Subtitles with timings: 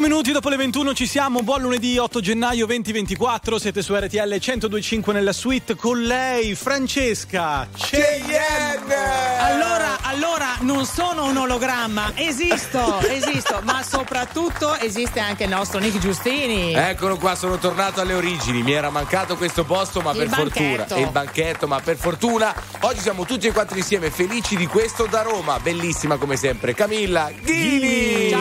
[0.00, 4.30] 4 minuti dopo le 21 ci siamo, buon lunedì 8 gennaio 2024, siete su RTL
[4.30, 9.38] 1025 nella suite con lei, Francesca Cheyenne!
[9.38, 15.98] Allora, allora, non sono un ologramma, esisto, esisto, ma soprattutto esiste anche il nostro Nick
[15.98, 16.72] Giustini.
[16.72, 20.78] Eccolo qua, sono tornato alle origini, mi era mancato questo posto, ma Il per banchetto.
[20.78, 24.66] fortuna, e il banchetto, ma per fortuna, oggi siamo tutti e quattro insieme felici di
[24.66, 28.30] questo da Roma, bellissima come sempre, Camilla Ghini!
[28.30, 28.40] Ciao,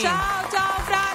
[0.00, 0.61] Ciao, ciao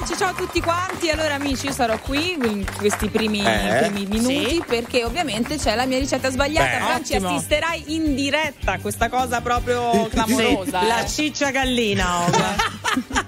[0.07, 1.09] Franci, ciao a tutti quanti.
[1.09, 3.89] Allora amici, io sarò qui in questi primi, Eh?
[3.89, 4.63] primi minuti Sì.
[4.65, 6.77] perché ovviamente c'è la mia ricetta sbagliata.
[6.77, 7.35] Beh, Franci, ottimo.
[7.35, 10.83] assisterai in diretta a questa cosa proprio clamorosa.
[10.83, 11.09] La eh.
[11.09, 12.45] ciccia gallina, ovvio.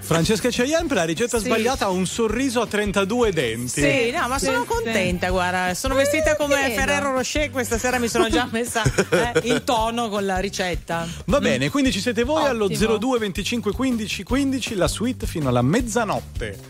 [0.00, 1.44] Francesca Cheyenne per la ricetta Sì.
[1.44, 3.80] sbagliata ha un sorriso a 32 denti.
[3.82, 4.66] Sì, no, ma Sì, sono sì.
[4.68, 5.74] contenta, guarda.
[5.74, 6.70] Sono vestita come.
[6.74, 7.50] Ferrero Rocher.
[7.50, 11.06] Questa sera mi sono già messa eh, in tono con la ricetta.
[11.26, 12.96] Va bene, quindi ci siete voi allo Ottimo.
[12.96, 16.69] 02 25 15 15, la suite fino alla mezzanotte.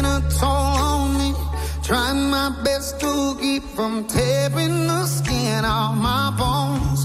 [0.00, 1.34] taking a toll on me.
[1.82, 7.04] Trying my best to keep from tearing the skin off my bones.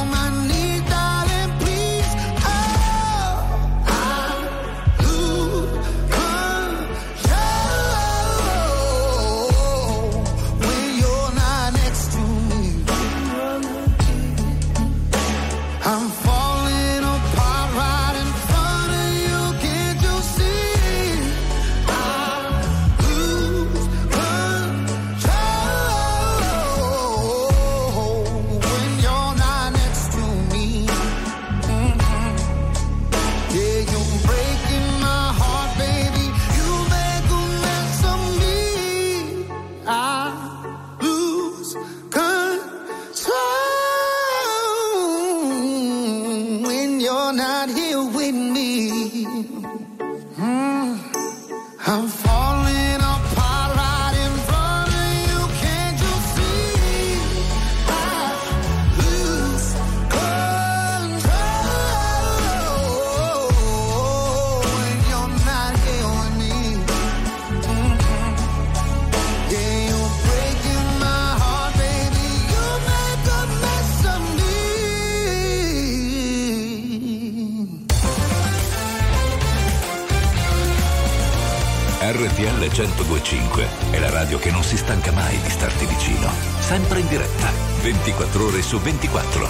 [83.11, 86.31] 1025 è la radio che non si stanca mai di starti vicino.
[86.59, 89.49] Sempre in diretta, 24 ore su 24.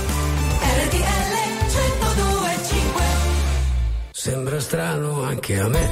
[4.11, 5.89] Sembra strano anche a me.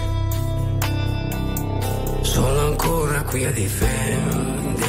[2.21, 4.83] Sono ancora qui a difendermi.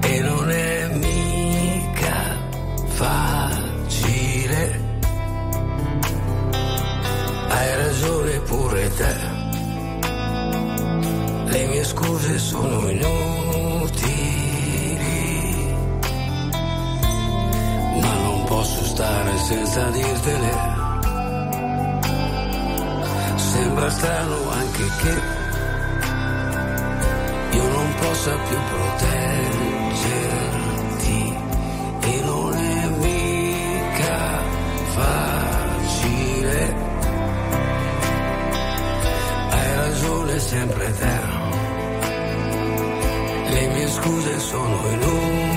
[0.00, 2.36] E non è mica
[2.86, 4.80] facile.
[7.48, 9.39] Hai ragione pure te.
[11.50, 13.10] Le mie scuse sono inutili.
[18.00, 20.78] Ma non posso stare senza dirtele.
[23.34, 25.38] Sembra strano anche che
[27.56, 29.18] io non possa più proteggerti
[32.00, 34.40] e non è mica
[34.94, 36.74] facile.
[39.50, 41.19] Hai ragione sempre te.
[43.60, 45.50] Le mie scuse sono inutili,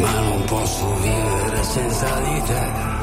[0.00, 2.93] ma non posso vivere senza di te.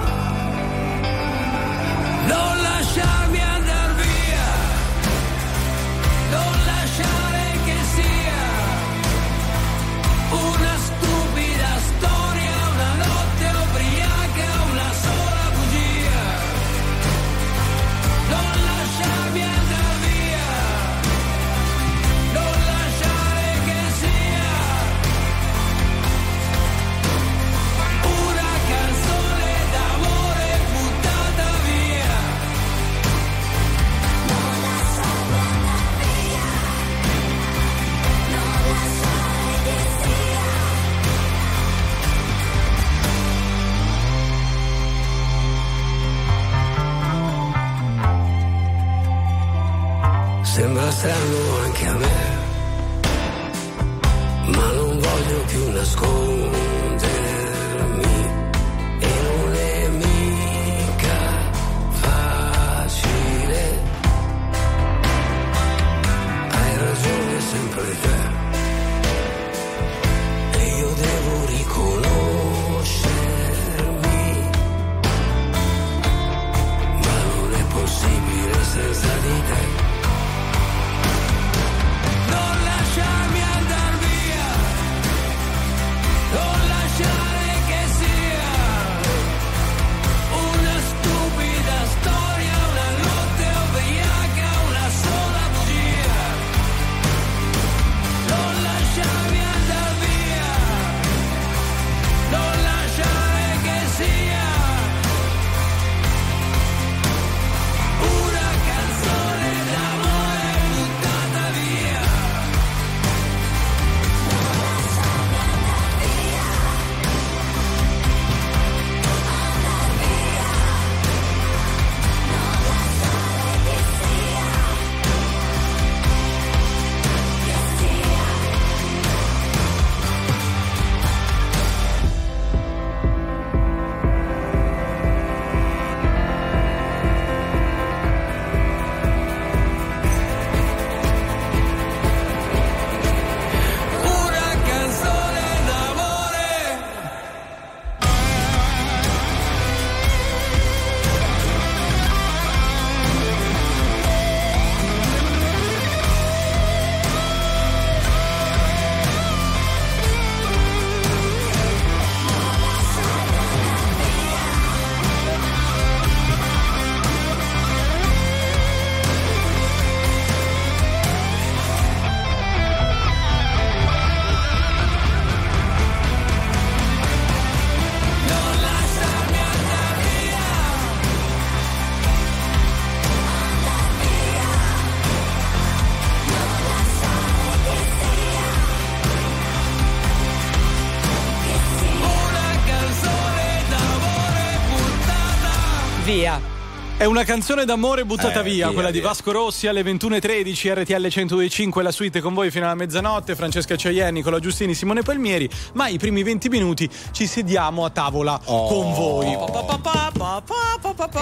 [197.01, 199.07] È una canzone d'amore buttata Eh, via, via, quella di via.
[199.07, 204.13] Vasco Rossi alle 21.13, RTL 125, la suite con voi fino alla mezzanotte, Francesca Ciaien,
[204.13, 208.67] Nicola Giustini, Simone Palmieri, ma i primi 20 minuti ci sediamo a tavola Oh.
[208.67, 209.35] con voi.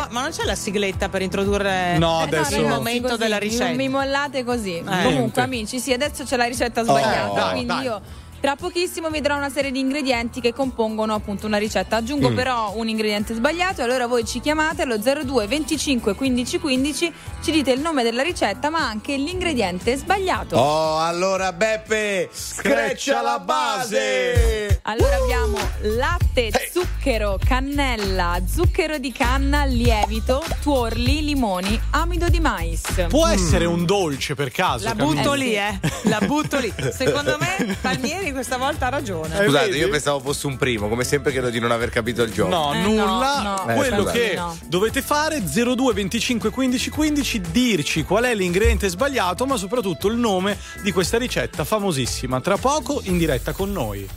[0.09, 3.37] Ma non c'è la sigletta per introdurre No, Eh, adesso- il ragazzi, momento così, della
[3.37, 3.71] ricetta?
[3.71, 4.79] Mi mollate così.
[4.79, 5.03] Eh.
[5.03, 7.31] Comunque, amici, sì, adesso c'è la ricetta sbagliata.
[7.31, 7.83] Oh, dai, quindi dai.
[7.85, 8.01] io.
[8.39, 11.97] Tra pochissimo vi darò una serie di ingredienti che compongono appunto una ricetta.
[11.97, 17.13] Aggiungo però un ingrediente sbagliato e allora voi ci chiamate allo 02 25 15 15,
[17.43, 20.55] ci dite il nome della ricetta ma anche l'ingrediente sbagliato.
[20.55, 24.79] Oh, allora Beppe, screccia la base!
[24.83, 33.05] Allora abbiamo latte, zucchero, cannella, zucchero di canna, lievito, tuorli, limoni, amido di mais.
[33.09, 34.85] Può essere un dolce per caso?
[34.85, 35.77] La butto lì, eh.
[36.03, 36.73] La butto lì.
[36.91, 39.39] Secondo me Palmieri che questa volta ha ragione.
[39.39, 39.79] Eh, Scusate, vedi?
[39.79, 42.49] io pensavo fosse un primo, come sempre credo di non aver capito il gioco.
[42.49, 43.41] No, eh, nulla.
[43.41, 43.71] No, no.
[43.71, 44.57] Eh, Quello che no.
[44.65, 50.57] dovete fare 02 25 15 15 dirci qual è l'ingrediente sbagliato, ma soprattutto il nome
[50.81, 52.39] di questa ricetta famosissima.
[52.41, 54.07] Tra poco in diretta con noi.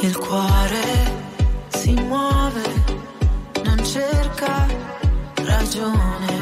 [0.00, 0.82] Il cuore
[1.68, 2.62] si muove,
[3.64, 4.66] non cerca
[5.36, 6.33] ragione.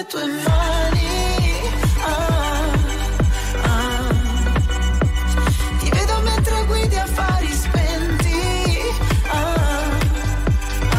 [0.00, 1.08] le tue mani.
[2.04, 2.72] Ah,
[3.64, 4.08] ah.
[5.78, 8.40] Ti vedo mentre guidi affari spenti.
[9.28, 9.90] Ah,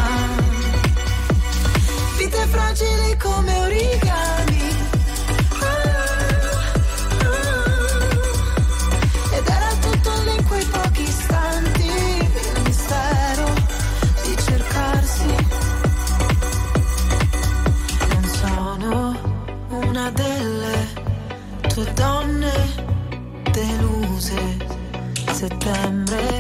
[0.01, 0.36] ah.
[2.17, 4.00] Vite fragili come origini
[25.41, 26.30] septiembre.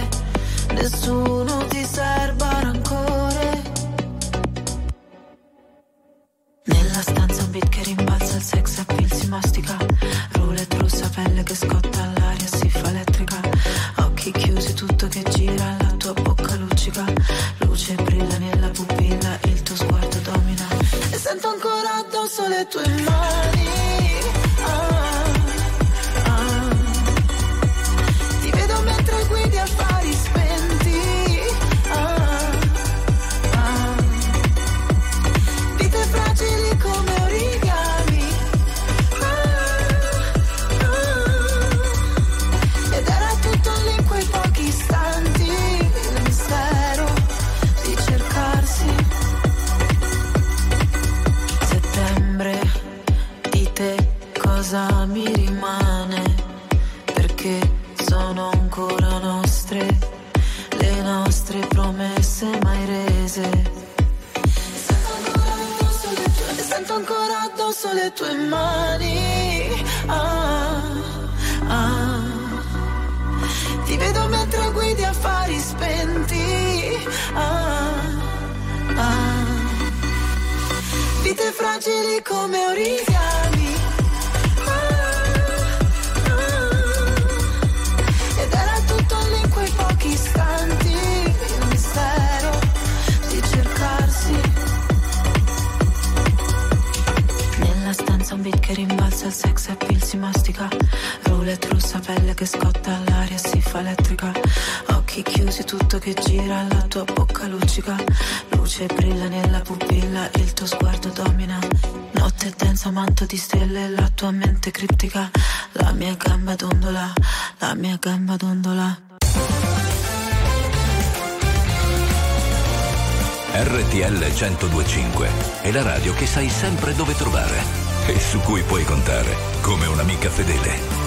[124.19, 127.61] 102.5 è la radio che sai sempre dove trovare
[128.07, 131.00] e su cui puoi contare come un'amica fedele.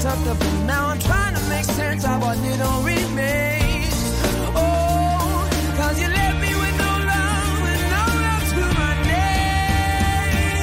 [0.00, 3.94] Tucked up and now I'm trying to make sense of what little remains.
[4.56, 10.62] Oh, cause you left me with no love and no love to my name.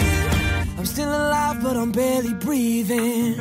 [0.80, 3.36] I'm still alive, but I'm barely breathing.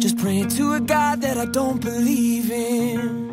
[0.00, 3.26] Just praying to a God that I don't believe in.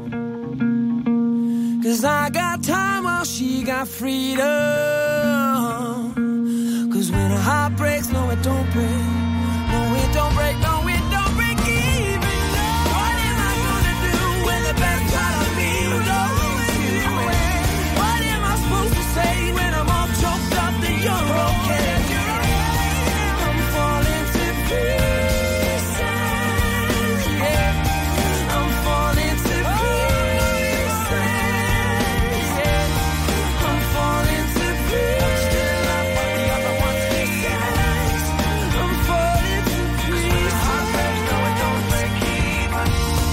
[1.84, 4.44] Cause I got time while she got freedom.
[6.94, 9.23] Cause when a heart breaks, no, it don't break.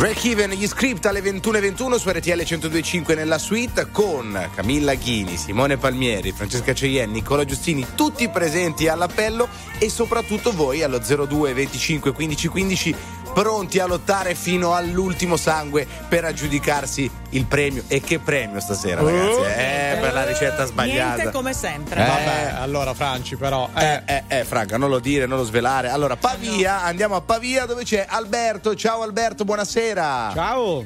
[0.00, 5.76] Break Even, gli script alle 21.21 su RTL 1025 nella suite con Camilla Ghini, Simone
[5.76, 9.46] Palmieri, Francesca Ceien, Nicola Giustini, tutti presenti all'appello
[9.78, 12.94] e soprattutto voi allo 02 25 15 15
[13.32, 17.84] pronti a lottare fino all'ultimo sangue per aggiudicarsi il premio.
[17.88, 19.40] E che premio stasera, ragazzi?
[19.40, 21.14] Eh, per la ricetta sbagliata.
[21.14, 22.02] Niente come sempre.
[22.02, 22.06] Eh.
[22.06, 23.68] Vabbè, allora Franci però.
[23.76, 25.88] Eh, eh, eh, Franca, non lo dire, non lo svelare.
[25.90, 28.74] Allora, Pavia, andiamo a Pavia dove c'è Alberto.
[28.74, 30.32] Ciao Alberto, buonasera.
[30.34, 30.84] Ciao.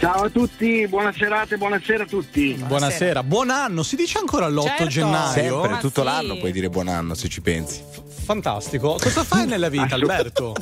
[0.00, 2.52] Ciao a tutti, buona serata e buonasera a tutti.
[2.54, 3.22] Buonasera.
[3.22, 4.86] buon anno, si dice ancora l'8 Certo.
[4.88, 5.32] gennaio?
[5.32, 6.06] Sempre, Ma tutto sì.
[6.06, 7.82] l'anno puoi dire buon anno se ci pensi.
[8.24, 8.98] Fantastico.
[9.00, 10.54] Cosa fai nella vita, Alberto?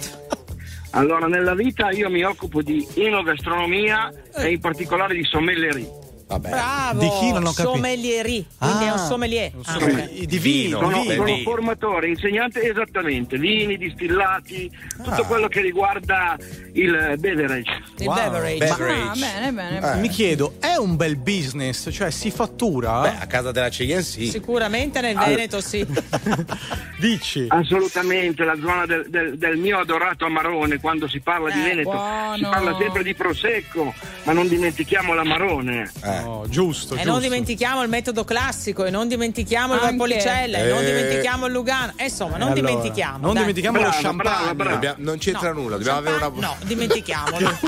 [0.94, 6.01] Allora, nella vita io mi occupo di enogastronomia e in particolare di sommellerie.
[6.32, 6.48] Vabbè.
[6.50, 7.00] Bravo.
[7.00, 7.74] Di chi non ho capito?
[7.74, 8.46] Sommelieri.
[8.58, 8.88] Quindi Ah.
[8.88, 9.52] è un sommelier.
[9.64, 10.10] Ah, ok.
[10.24, 15.26] Di vino, Sono, beh, sono formatore, insegnante esattamente, vini, distillati, tutto Ah.
[15.26, 16.36] quello che riguarda
[16.74, 17.70] il beverage.
[17.98, 18.14] Il Wow.
[18.16, 18.56] beverage.
[18.58, 19.20] Beh, Ah, Beverage.
[19.20, 19.92] bene, bene.
[19.92, 19.96] Eh.
[20.00, 21.88] Mi chiedo, è un bel business?
[21.92, 23.00] Cioè, si fattura?
[23.02, 24.28] Beh, a casa della Cheyenne sì.
[24.28, 25.86] Sicuramente nel Veneto sì.
[26.98, 27.46] Dici?
[27.48, 31.90] Assolutamente, la zona del, del- del mio adorato Amarone, quando si parla di Eh, Veneto,
[31.90, 32.36] buono.
[32.36, 33.92] si parla sempre di Prosecco,
[34.24, 35.90] ma non dimentichiamo l'Amarone.
[36.04, 36.21] Eh.
[36.22, 37.10] No, giusto, E giusto.
[37.12, 39.96] non dimentichiamo il metodo classico, e non dimentichiamo il Anche.
[39.96, 40.84] Valpolicella, e non Eh.
[40.84, 41.92] dimentichiamo il Lugano.
[41.96, 43.18] E insomma, non Allora, dimentichiamo.
[43.18, 43.40] Non dai.
[43.42, 44.54] dimentichiamo lo Brava, champagne.
[44.54, 44.70] brava.
[44.74, 46.30] Dobbiamo- non c'entra No, nulla, dobbiamo avere una.
[46.46, 47.58] No, dimentichiamolo.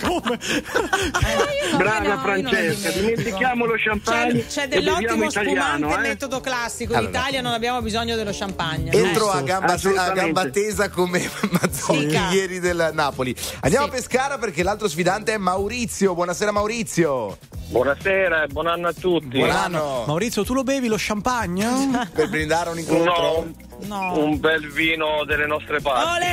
[0.00, 0.38] Come?
[1.70, 5.88] No, Brava Francesca, dimentichiamo lo champagne C'è, c'è e dell'ottimo italiano.
[5.88, 6.08] spumante eh.
[6.08, 6.92] metodo classico.
[6.94, 7.08] Allora.
[7.10, 8.90] In Italia non abbiamo bisogno dello champagne.
[8.92, 9.38] Entro Eh.
[9.38, 13.34] a gamba, a gamba tesa come Mazzoni ieri del Napoli.
[13.60, 13.90] Andiamo Sì.
[13.92, 16.14] a Pescara perché l'altro sfidante è Maurizio.
[16.14, 17.36] Buonasera Maurizio.
[17.78, 19.36] Buonasera e buon anno a tutti.
[19.38, 20.04] Buon anno.
[20.06, 22.06] Maurizio, tu lo bevi lo champagne?
[22.14, 23.12] Per brindare un incontro.
[23.12, 23.52] No,
[23.86, 24.16] No.
[24.24, 26.24] un bel vino delle nostre parti.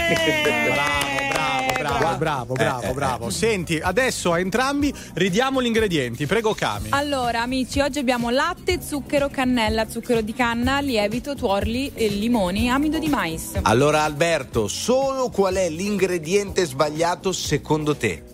[1.80, 3.30] Bravo, bravo, bravo, bravo, Eh, bravo.
[3.32, 6.28] Senti, adesso a entrambi ridiamo gli ingredienti.
[6.28, 6.90] Prego, Cami.
[6.92, 13.00] Allora, amici, oggi abbiamo latte, zucchero, cannella, zucchero di canna, lievito, tuorli, e limoni, amido
[13.00, 13.54] di mais.
[13.64, 18.26] Allora Alberto, solo qual è l'ingrediente sbagliato secondo te?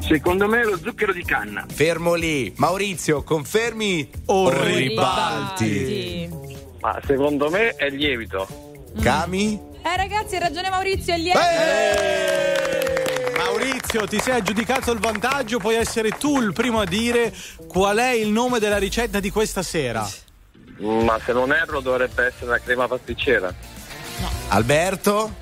[0.00, 1.66] Secondo me lo zucchero di canna.
[1.68, 2.52] Fermo lì.
[2.56, 6.30] Maurizio, confermi O ribalti.
[6.80, 8.46] Ma secondo me è lievito.
[9.02, 9.60] Cami?
[9.82, 11.44] Eh ragazzi, hai ragione Maurizio, è lievito.
[11.44, 13.36] Eh!
[13.36, 17.34] Maurizio, ti sei aggiudicato il vantaggio, puoi essere tu il primo a dire
[17.66, 20.08] qual è il nome della ricetta di questa sera.
[20.78, 23.52] Ma se non erro dovrebbe essere la crema pasticcera.
[24.48, 25.34] Alberto?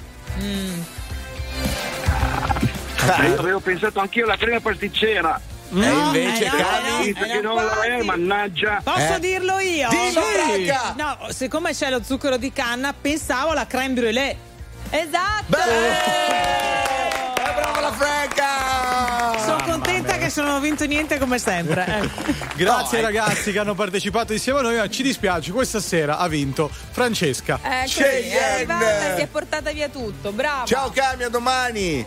[3.05, 5.41] Io avevo pensato anch'io alla crema pasticcera.
[5.73, 7.09] e invece eh no, Cami?
[7.09, 8.81] eh no, che non lo è, mannaggia.
[8.83, 9.21] Posso Eh.
[9.21, 9.89] dirlo io?
[9.89, 10.23] Dillo,
[10.55, 10.73] Sì.
[10.97, 14.37] No, siccome c'è lo zucchero di canna, pensavo alla crème brûlée.
[14.91, 15.45] Esatto.
[15.47, 19.39] Beh, eh, brava la Franca!
[19.45, 21.85] Sono contenta che se non ho vinto niente come sempre.
[21.85, 22.35] Eh.
[22.55, 26.19] Grazie No, ai ragazzi che hanno partecipato insieme a noi, ma ci dispiace, questa sera
[26.19, 27.59] ha vinto Francesca.
[27.61, 28.39] Ecco, Cheyenne.
[28.39, 30.31] è arrivata e si è portata via tutto.
[30.33, 30.65] Brava.
[30.65, 32.07] Ciao Cami, a domani!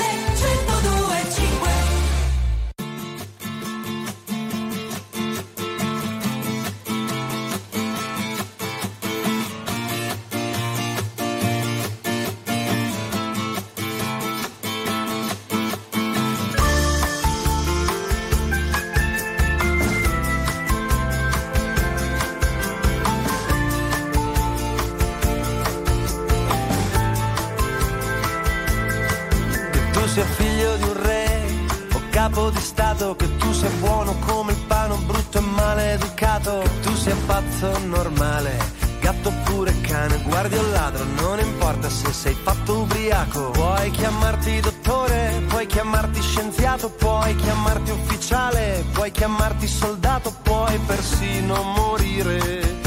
[33.01, 37.79] stato, che tu sia buono come il pane, brutto e maleducato, che tu sia pazzo
[37.85, 38.57] normale,
[38.99, 43.49] gatto oppure cane, guardi o ladro, non importa se sei fatto ubriaco.
[43.51, 52.79] Puoi chiamarti dottore, puoi chiamarti scienziato, puoi chiamarti ufficiale, puoi chiamarti soldato, puoi persino morire.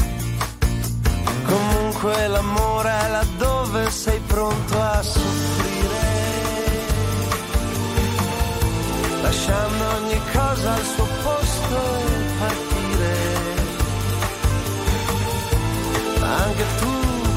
[1.45, 5.44] Comunque l'amore è laddove sei pronto a soffrire,
[9.25, 13.13] lasciando ogni cosa al suo posto e partire.
[16.21, 16.93] Anche tu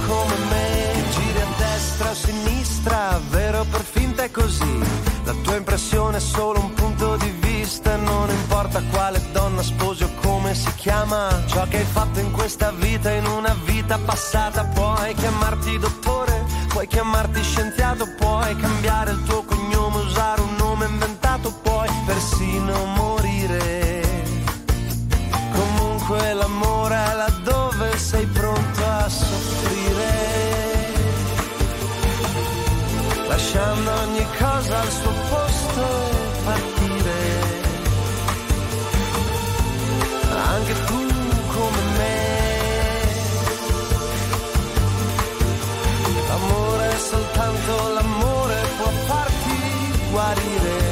[0.07, 4.79] come me, giri a destra o a sinistra, vero per finta è così.
[5.25, 10.11] La tua impressione è solo un punto di vista, non importa quale donna sposi o
[10.21, 11.43] come si chiama.
[11.47, 16.87] Ciò che hai fatto in questa vita, in una vita passata, puoi chiamarti dottore, puoi
[16.87, 20.48] chiamarti scienziato, puoi cambiare il tuo cognome, usare un
[22.09, 24.01] persino morire.
[25.53, 30.13] Comunque l'amore è laddove sei pronto a soffrire,
[33.29, 37.21] lasciando ogni cosa al suo posto e partire.
[40.55, 41.07] Anche tu
[41.55, 42.17] come me.
[46.29, 50.88] L'amore è soltanto l'amore può farti guarire.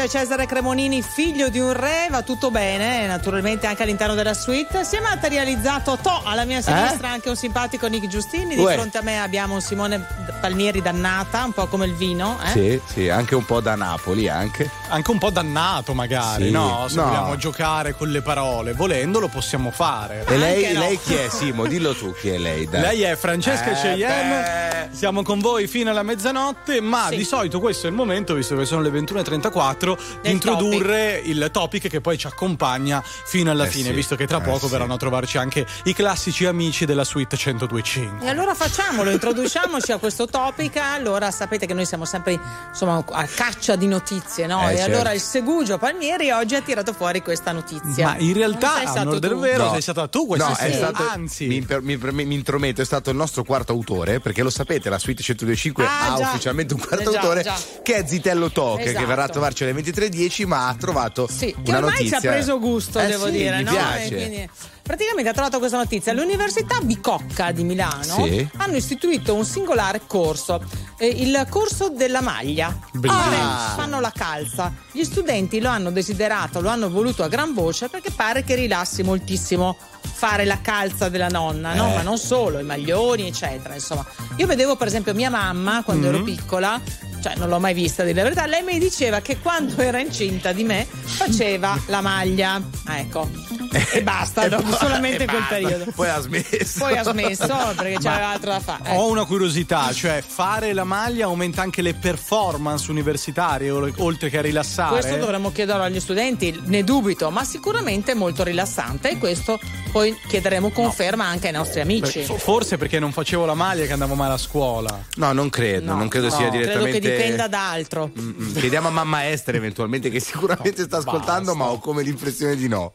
[0.00, 4.82] C'è Cesare Cremonini, figlio di un re, va tutto bene, naturalmente anche all'interno della suite.
[4.84, 8.74] Si è materializzato To, alla mia sinistra anche un simpatico Nick Giustini, di Uè.
[8.74, 10.04] fronte a me abbiamo un Simone
[10.40, 12.38] Palmieri dannata, un po' come il vino.
[12.44, 12.48] Eh?
[12.50, 14.70] Sì, sì, anche un po' da Napoli anche.
[14.88, 16.86] Anche un po' dannato magari, Sì, no?
[16.88, 17.04] Se no.
[17.04, 20.24] vogliamo giocare con le parole, volendo lo possiamo fare.
[20.26, 20.80] E lei, no.
[20.80, 21.66] lei chi è, Simo?
[21.66, 22.66] Dillo tu chi è lei.
[22.68, 22.80] dai.
[22.80, 24.59] Lei è Francesca Eh, Cheyenne, beh.
[25.00, 27.16] Siamo con voi fino alla mezzanotte, ma Sì.
[27.16, 31.88] di solito questo è il momento, visto che sono le 21.34, di introdurre il topic
[31.88, 34.72] che poi ci accompagna fino alla Eh fine, sì, visto che tra eh poco sì.
[34.72, 38.26] verranno a trovarci anche i classici amici della suite 1025.
[38.26, 40.76] E allora facciamolo, introduciamoci a questo topic.
[40.76, 44.68] Allora sapete che noi siamo sempre insomma, a caccia di notizie, no?
[44.68, 44.92] Eh, e certo.
[44.94, 48.04] allora il Segugio Palmieri oggi ha tirato fuori questa notizia.
[48.08, 49.38] Ma in realtà, a stato onore del tu.
[49.40, 49.72] vero, No.
[49.72, 53.08] sei stata tu questa No, stato, Anzi, mi, per- mi, per- mi intrometto, è stato
[53.08, 56.28] il nostro quarto autore, perché lo sapete, la suite 1025 Ah, ha già.
[56.28, 57.56] ufficialmente un quarto Eh, autore già.
[57.82, 59.06] che è Zitello che Esatto.
[59.06, 62.20] verrà a trovarci alle 23.10, ma ha trovato Sì, che una ormai notizia.
[62.20, 63.70] ci ha preso gusto, Eh devo sì, dire, mi no?
[63.70, 64.14] piace.
[64.14, 64.50] Quindi,
[64.82, 66.12] praticamente ha trovato questa notizia.
[66.12, 68.48] L'Università Bicocca di Milano Sì.
[68.56, 70.62] hanno istituito un singolare corso,
[70.98, 72.76] eh, il corso della maglia.
[72.92, 73.26] Bellissimo.
[73.26, 74.72] Ora fanno la calza.
[74.92, 79.02] Gli studenti lo hanno desiderato, lo hanno voluto a gran voce perché pare che rilassi
[79.02, 81.90] moltissimo fare la calza della nonna, no?
[81.90, 81.94] Eh.
[81.96, 83.74] Ma non solo, i maglioni, eccetera.
[83.74, 84.04] Insomma,
[84.36, 86.14] io vedevo per esempio mia mamma quando Mm-hmm.
[86.14, 86.80] ero piccola.
[87.22, 88.46] Cioè, non l'ho mai vista, dire la verità.
[88.46, 92.60] Lei mi diceva che quando era incinta di me faceva la maglia.
[92.84, 93.28] Ah, ecco.
[93.92, 95.54] E basta, dopo poi- solamente e quel basta.
[95.54, 95.84] periodo.
[95.94, 96.78] Poi ha smesso.
[96.78, 98.96] Poi ha smesso perché c'aveva altro da fare.
[98.96, 99.10] Ho Eh.
[99.10, 104.90] una curiosità, cioè fare la maglia aumenta anche le performance universitarie oltre che a rilassare?
[105.00, 109.58] Questo dovremmo chiederlo agli studenti, ne dubito, ma sicuramente è molto rilassante e questo
[109.92, 112.20] poi chiederemo conferma anche ai nostri amici.
[112.26, 115.00] Beh, Forse perché non facevo la maglia che andavo male a scuola.
[115.16, 117.00] No, non credo, No, non credo no, sia Credo direttamente.
[117.00, 118.10] che dipenda da altro.
[118.18, 121.64] Mm, Chiediamo a mamma Esther eventualmente che sicuramente sta ascoltando, basta.
[121.64, 122.92] ma ho come l'impressione di no.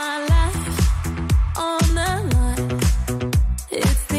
[0.00, 3.30] My life on the line.
[3.70, 4.09] It's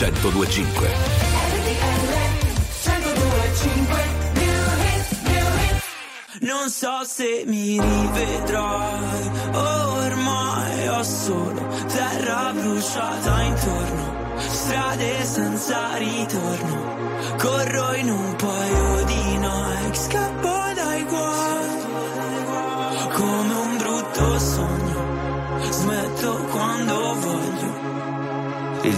[0.00, 0.88] 1025.
[6.40, 16.29] Non so se mi rivedrai, ormai ho solo terra bruciata intorno, strade senza ritorno,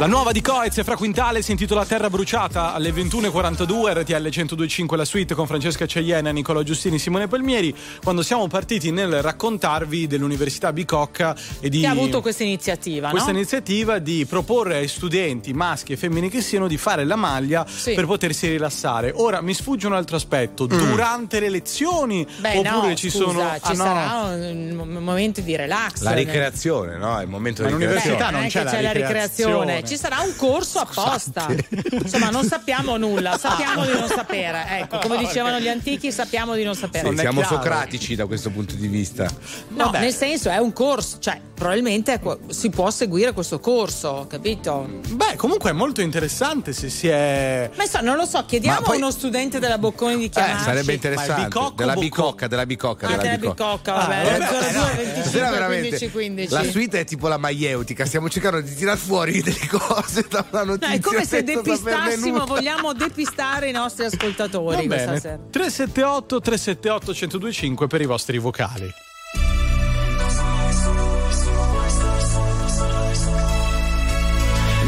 [0.00, 4.96] La nuova di Coez e Fra Quintale si intitola Terra bruciata alle 21.42 RTL 1025
[4.96, 10.72] la suite con Francesca Ceiena, Nicola Giustini, Simone Palmieri quando siamo partiti nel raccontarvi dell'Università
[10.72, 13.36] Bicocca e di Che ha avuto questa iniziativa, questa no?
[13.36, 17.92] iniziativa di proporre ai studenti maschi e femmini che siano di fare la maglia Sì.
[17.92, 19.12] per potersi rilassare.
[19.14, 23.40] Ora mi sfugge un altro aspetto, durante le lezioni Beh, oppure no, ci scusa, sono
[23.42, 23.74] ci ah, no.
[23.74, 26.00] sarà un, un momento di relax.
[26.00, 27.18] La ricreazione, no?
[27.18, 28.32] È il momento Ma di all'università ricreazione.
[28.32, 29.88] non, non è c'è c'è la ricreazione.
[29.90, 31.48] Ci sarà un corso apposta.
[31.90, 34.64] Insomma, non sappiamo nulla, sappiamo di non sapere.
[34.68, 37.08] Ecco, come dicevano gli antichi, sappiamo di non sapere.
[37.08, 37.56] Sì, è siamo chiaro.
[37.56, 39.24] socratici da questo punto di vista.
[39.70, 39.98] No, Vabbè.
[40.00, 42.20] nel senso è un corso, cioè probabilmente
[42.50, 44.88] si può seguire questo corso, capito?
[45.08, 48.94] Beh, comunque è molto interessante se si è Ma insomma, non lo so, chiediamo poi-
[48.94, 50.62] a uno studente della Bocconi di Eh, chiamarci.
[50.64, 51.44] sarebbe Ma è interessante.
[51.44, 53.64] bicocca o della bicocca, della bicocca, Ah, della bicocca.
[53.64, 56.52] bicocca, vabbè, Ah, vabbè, 02 Stasera 25 veramente 15 15.
[56.54, 59.79] La suite è tipo la maieutica, stiamo cercando di tirar fuori delle cose
[60.28, 60.94] da una No, notizia.
[60.94, 65.20] è come se depistassimo, vogliamo depistare i nostri ascoltatori Va questa bene.
[65.20, 65.38] sera.
[65.50, 68.90] 378 378 1025 per i vostri vocali.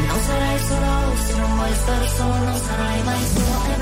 [0.07, 3.82] Non sarai solo se non vuoi stare solo, non sarai mai solo,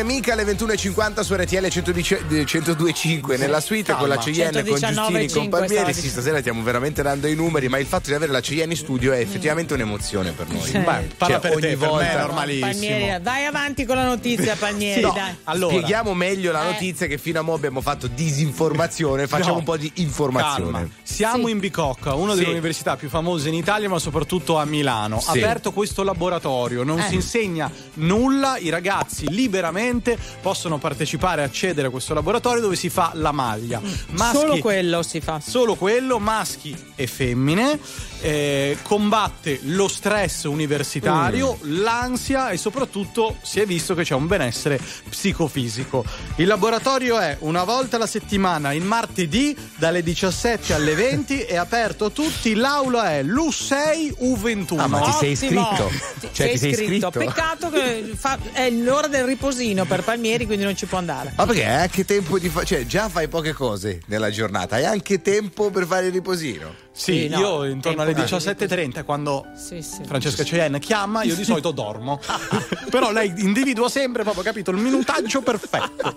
[0.00, 5.28] Rain, mica alle 21.50 su RTL 102.5 nella suite con la Cheyenne, con 119,5 Giustini,
[5.28, 5.92] con Palmieri.
[5.94, 9.12] Sì, stasera stiamo veramente dando i numeri, ma il fatto di avere la in studio
[9.12, 10.62] è effettivamente un'emozione per noi.
[10.62, 10.78] Sì.
[10.78, 12.70] Beh, parla per ogni te, per me volta è normalissimo.
[12.70, 15.36] Palmieri, vai avanti con la notizia, Palmieri, No, dai.
[15.44, 16.72] Allora, Spieghiamo meglio la Eh.
[16.72, 19.58] notizia che fino a mo' abbiamo fatto disinformazione, facciamo No.
[19.58, 20.72] un po' di informazione.
[20.72, 20.88] Calma.
[21.20, 22.50] Siamo in Bicocca, una delle Sì.
[22.52, 25.20] università più famose in Italia, ma soprattutto a Milano.
[25.20, 25.38] Sì.
[25.38, 27.08] aperto questo laboratorio, non Eh.
[27.08, 32.88] si insegna nulla, i ragazzi liberamente possono partecipare e accedere a questo laboratorio dove si
[32.88, 33.82] fa la maglia.
[34.12, 35.40] Maschi- Solo quello si fa.
[35.46, 37.78] Solo quello, maschi e femmine,
[38.22, 41.82] eh, combatte lo stress universitario, Mm.
[41.82, 46.02] l'ansia e soprattutto si è visto che c'è un benessere psicofisico.
[46.36, 51.08] Il laboratorio è una volta alla settimana, il martedì dalle 17 alle 20,
[51.46, 54.78] è aperto tutti, l'aula è l'U6 U21.
[54.78, 55.90] Ah, ma ti sei iscritto?
[56.20, 57.10] Ti- Cioè, ti sei iscritto?
[57.10, 61.32] Peccato che fa- è l'ora del riposino per Palmieri, quindi non ci può andare.
[61.36, 64.84] Ma perché hai anche tempo di fare, cioè già fai poche cose nella giornata, hai
[64.84, 66.74] anche tempo per fare il riposino.
[66.92, 70.02] Sì, Sì, no, io intorno alle tempo- 17.30 quando Sì, sì.
[70.04, 72.20] Francesca Cheyenne chiama, io di solito dormo.
[72.90, 76.14] Però lei individua sempre proprio, capito, il minutaggio perfetto.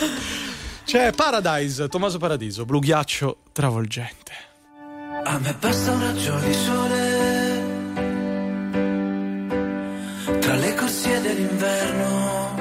[0.90, 4.32] C'è Paradise, Tommaso Paradiso, blu ghiaccio travolgente.
[5.22, 7.62] A me basta un raggio di sole
[10.40, 12.58] tra le corsie dell'inverno.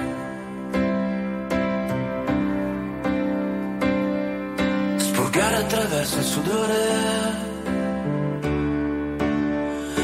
[4.97, 6.75] Spurgare attraverso il sudore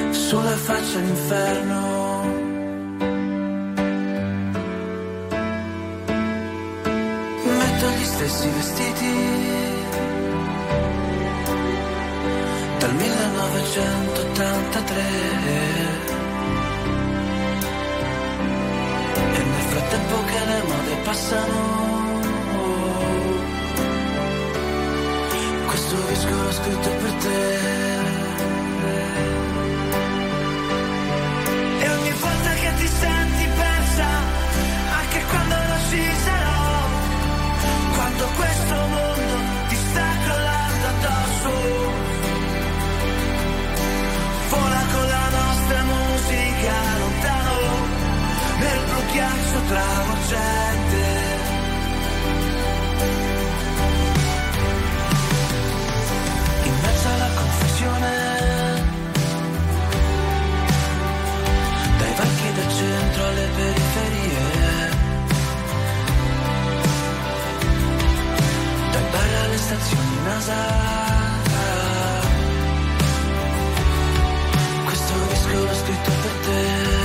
[0.10, 2.05] sulla faccia l'inferno.
[7.76, 9.14] indosso gli stessi vestiti
[12.78, 15.02] dal 1983
[19.34, 21.84] e nel frattempo che le mode passano
[25.68, 27.85] questo disco l'ho scritto per te.
[38.26, 39.34] tutto questo mondo
[39.68, 41.52] ti sta crollando addosso.
[44.50, 47.56] Vola la nostra musica lontano,
[48.60, 49.54] nel blu ghiaccio.
[56.64, 58.15] In mezzo alla confessione
[69.66, 70.56] stazioni NASA.
[74.86, 77.05] Questo disco l'ho scritto per te.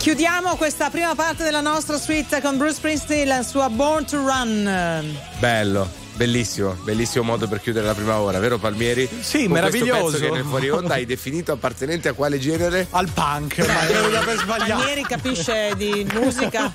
[0.00, 5.18] Chiudiamo questa prima parte della nostra suite con Bruce Springsteen, la sua Born to Run.
[5.38, 5.98] Bello.
[6.14, 9.08] Bellissimo, bellissimo modo per chiudere la prima ora, vero Palmieri?
[9.20, 10.00] Sì, Con meraviglioso.
[10.02, 12.86] Questo pezzo che nel fuori onda hai definito appartenente a quale genere?
[12.90, 14.72] Al punk, ma devo aver sbagliato.
[14.72, 16.70] Palmieri capisce di musica.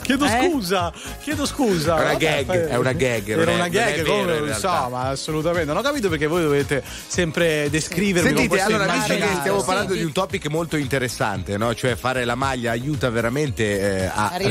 [0.00, 0.48] Chiedo Eh?
[0.50, 0.92] scusa,
[1.24, 1.96] chiedo scusa.
[1.96, 4.54] È una Vabbè, gag, poi- è una gag, Era una gag, è vero come lo
[4.54, 5.66] so, ma assolutamente.
[5.66, 9.94] Non ho capito perché voi dovete sempre descrivermi con Sentite, allora, visto che stiamo parlando
[9.94, 11.74] di un topic molto interessante, no?
[11.74, 14.48] Cioè fare la maglia aiuta veramente eh, a, A rilassarsi.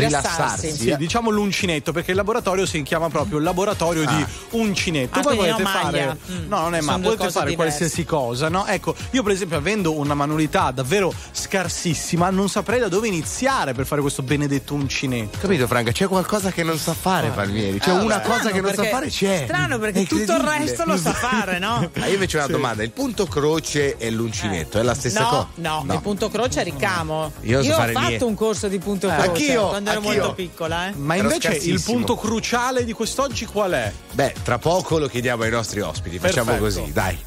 [0.68, 0.72] rilassarsi.
[0.72, 5.20] Sì, diciamo l'uncinetto, perché il laboratorio si chiama proprio laboratorio di uncinetto.
[5.20, 6.18] Ah, potete no fare.
[6.32, 6.48] Mm.
[6.48, 7.78] No, non è Sono ma due potete fare diverse.
[7.78, 8.66] qualsiasi cosa, no?
[8.66, 13.86] Ecco, io per esempio, avendo una manualità davvero scarsissima, non saprei da dove iniziare per
[13.86, 15.38] fare questo benedetto uncinetto.
[15.40, 15.92] Capito, Franca?
[15.92, 17.80] C'è qualcosa che non sa fare Palmieri.
[17.80, 18.28] C'è Ah, una beh.
[18.28, 19.44] cosa che non sa fare, c'è.
[19.46, 21.90] strano, perché tutto il resto lo sa fare, no?
[22.00, 22.54] Ah, io invece ho una Sì.
[22.54, 25.48] domanda: il punto croce e l'uncinetto è la stessa no, cosa?
[25.56, 27.32] no, il punto croce è ricamo.
[27.42, 28.24] Io so ho fare fatto niente.
[28.26, 30.14] un corso di punto Eh, croce anch'io, quando ero anch'io.
[30.20, 30.92] molto piccola, eh.
[30.96, 33.92] Ma Ero invece il punto cruciale di quest'oggi qual è?
[34.12, 36.20] Beh, tra poco lo chiediamo ai nostri ospiti.
[36.20, 36.80] Facciamo Perfetto.
[36.82, 37.18] così, dai.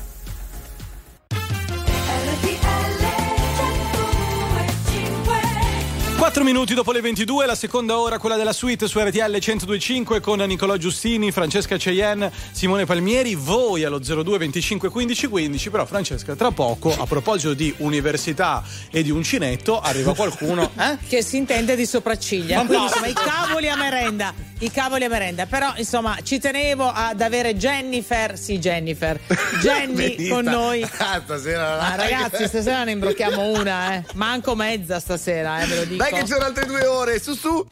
[6.37, 10.39] 4 minuti dopo le 22, la seconda ora, quella della suite su RTL 1025 con
[10.41, 15.71] Nicolò Giustini, Francesca Cheyenne, Simone Palmieri, voi allo 02 25 15 15.
[15.71, 20.65] Però, Francesca, tra poco, a proposito di università e di uncinetto, arriva qualcuno.
[20.77, 20.99] Eh?
[21.09, 22.65] Che si intende di sopracciglia.
[22.65, 24.35] Quindi insomma i cavoli a merenda.
[24.59, 25.47] I cavoli a merenda.
[25.47, 28.39] Però insomma ci tenevo ad avere Jennifer.
[28.39, 29.19] Sì, Jennifer.
[29.63, 30.87] Jenny con noi.
[30.99, 34.05] Ah, stasera la Ma ragazzi, stasera ne imbrocchiamo una, eh.
[34.15, 36.03] Manco mezza stasera, eh, ve lo dico.
[36.03, 37.67] Dai che ci altre due ore, su su.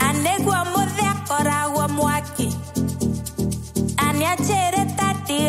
[0.00, 2.48] Anegwa modhia kora wa mwaki
[3.96, 5.48] Aniachere tati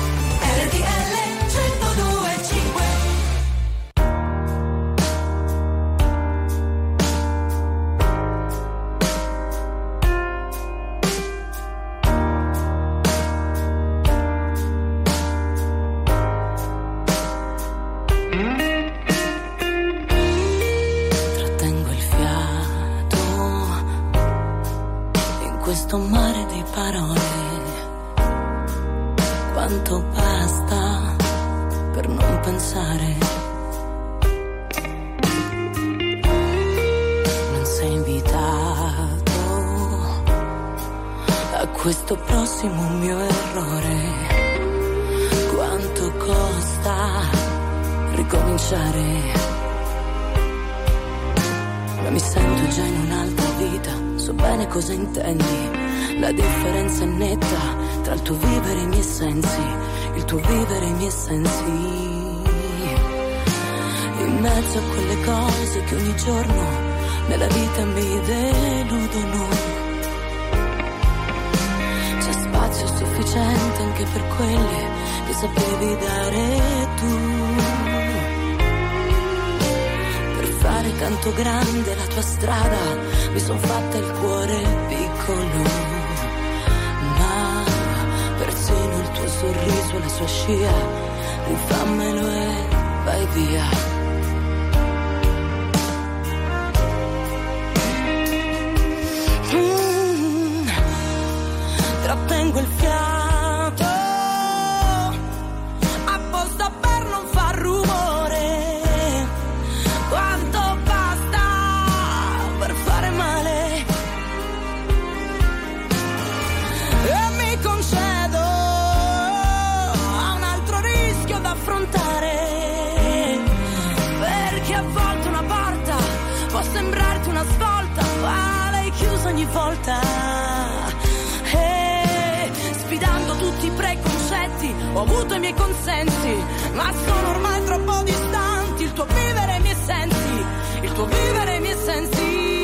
[134.93, 136.35] Ho avuto i miei consensi,
[136.73, 138.83] ma sono ormai troppo distanti.
[138.83, 140.45] Il tuo vivere e i sensi,
[140.81, 142.60] il tuo vivere e i sensi.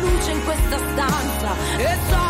[0.00, 1.54] Luce in questa stanza.
[1.76, 2.27] E so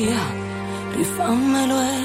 [0.00, 0.32] scia,
[0.96, 1.98] rifammelo e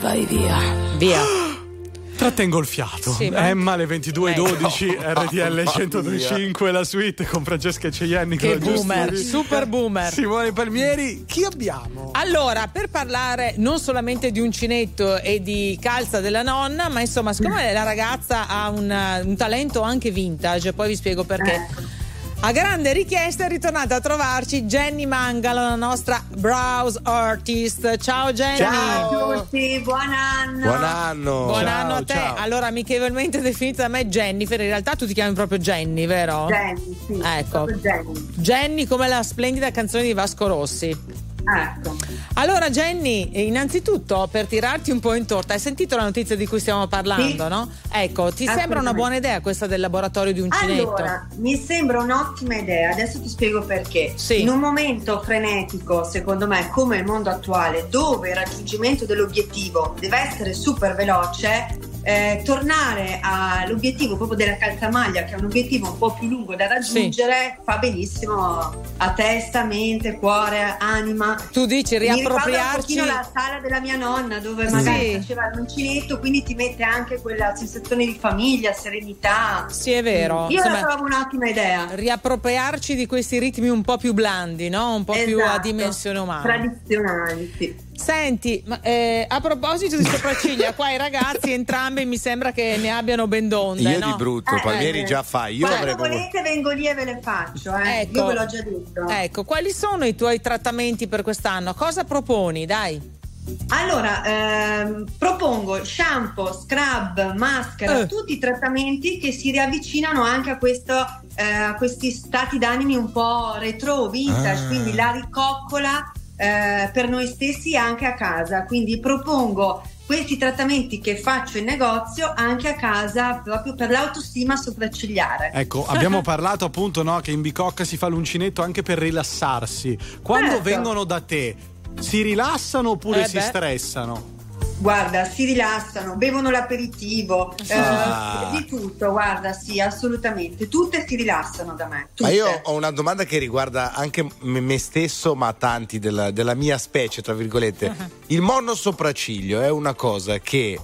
[0.00, 0.58] vai via.
[0.96, 1.20] Via.
[2.16, 3.12] Trattengo il fiato.
[3.12, 5.20] Sì, ma- Emma alle 22.12, Ecco.
[5.22, 8.36] RTL 1025, la suite con Francesca Ceienni.
[8.36, 9.28] Che boomer, Giustini.
[9.28, 10.12] super boomer.
[10.12, 12.10] Simone Palmieri, chi abbiamo?
[12.12, 17.72] Allora, per parlare non solamente di uncinetto e di calza della nonna, ma insomma, siccome
[17.72, 22.00] la ragazza ha un, un talento anche vintage, poi vi spiego perché.
[22.44, 27.98] A grande richiesta è ritornata a trovarci Jenny Mangalo, la nostra browse artist.
[27.98, 28.56] Ciao Jenny.
[28.56, 30.58] Ciao a tutti, buon anno.
[30.66, 31.44] Buon anno.
[31.44, 32.14] Buon Ciao, anno a te.
[32.14, 32.34] ciao.
[32.38, 36.46] Allora, amichevolmente definita da me Jennifer, in realtà tu ti chiami proprio Jenny, vero?
[36.48, 37.64] Jenny, sì, Ecco.
[37.64, 38.26] proprio Jenny.
[38.34, 40.96] Jenny come la splendida canzone di Vasco Rossi.
[41.44, 41.96] Ecco.
[42.34, 46.60] Allora Jenny, innanzitutto per tirarti un po' in torta, hai sentito la notizia di cui
[46.60, 47.48] stiamo parlando, Sì.
[47.48, 47.70] no?
[47.90, 50.94] Ecco, ti sembra una buona idea questa del laboratorio di uncinetto?
[50.94, 54.14] Allora, mi sembra un'ottima idea, adesso ti spiego perché.
[54.28, 60.18] In un momento frenetico, secondo me, come il mondo attuale, dove il raggiungimento dell'obiettivo deve
[60.18, 66.12] essere super veloce, eh, tornare all'obiettivo proprio della calzamaglia, che è un obiettivo un po'
[66.12, 71.36] più lungo da raggiungere, fa benissimo a testa, mente, cuore, anima.
[71.52, 75.16] Tu dici Mi ricorda un riappropriarci- pochino la sala della mia nonna dove magari Sì.
[75.18, 79.66] faceva l'uncinetto, quindi ti mette anche quella sensazione di famiglia, serenità.
[79.70, 80.46] Sì, è vero.
[80.48, 81.86] Io Insomma, la trovo un'ottima idea.
[81.92, 84.94] Riappropriarci di questi ritmi un po' più blandi, no?
[84.94, 85.60] Un po' più a Esatto.
[85.68, 86.42] dimensione umana.
[86.42, 87.90] Tradizionali, sì.
[88.02, 92.90] Senti, ma, eh, a proposito di sopracciglia, qua i ragazzi entrambi mi sembra che ne
[92.90, 93.82] abbiano ben donde.
[93.82, 94.06] Io no?
[94.06, 95.04] di brutto, Eh, Palmieri eh.
[95.04, 95.46] già fa.
[95.46, 98.00] Io Quando avrei volete vengo lì e ve le faccio, eh.
[98.00, 98.16] Ecco.
[98.18, 99.08] Io ve l'ho già detto.
[99.08, 101.74] Ecco, quali sono i tuoi trattamenti per quest'anno?
[101.74, 102.66] Cosa proponi?
[102.66, 103.20] Dai.
[103.68, 108.06] Allora, ehm, propongo shampoo, scrub, maschera, Eh.
[108.06, 110.94] tutti i trattamenti che si riavvicinano anche a, questo,
[111.36, 114.66] eh, a questi stati d'animi un po' retro, vintage, Ah.
[114.68, 118.64] quindi la ricoccola eh, per noi stessi anche a casa.
[118.64, 125.52] Quindi propongo questi trattamenti che faccio in negozio anche a casa proprio per l'autostima sopraccigliare.
[125.54, 129.96] Ecco, abbiamo parlato appunto no, che in bicocca si fa l'uncinetto anche per rilassarsi.
[130.22, 130.62] Quando Certo.
[130.62, 131.56] vengono da te,
[132.00, 133.42] si rilassano oppure Eh si beh.
[133.42, 134.40] stressano?
[134.82, 138.48] Guarda, si rilassano, bevono l'aperitivo, eh, Ah.
[138.52, 140.66] di tutto, guarda, sì, assolutamente.
[140.66, 141.96] Tutte si rilassano da me.
[141.98, 142.32] Ma Tutte.
[142.32, 146.78] io ho una domanda che riguarda anche me me stesso, ma tanti della, della mia
[146.78, 147.94] specie, tra virgolette.
[148.26, 150.76] Il mono sopracciglio è una cosa che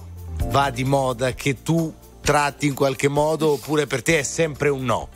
[0.45, 4.85] va di moda, che tu tratti in qualche modo, oppure per te è sempre un
[4.85, 5.09] no?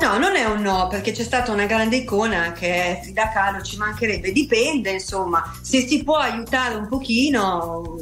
[0.00, 3.62] No, non è un no, perché c'è stata una grande icona che è Frida Kahlo,
[3.62, 7.96] ci mancherebbe, dipende, insomma, se si può aiutare un pochino.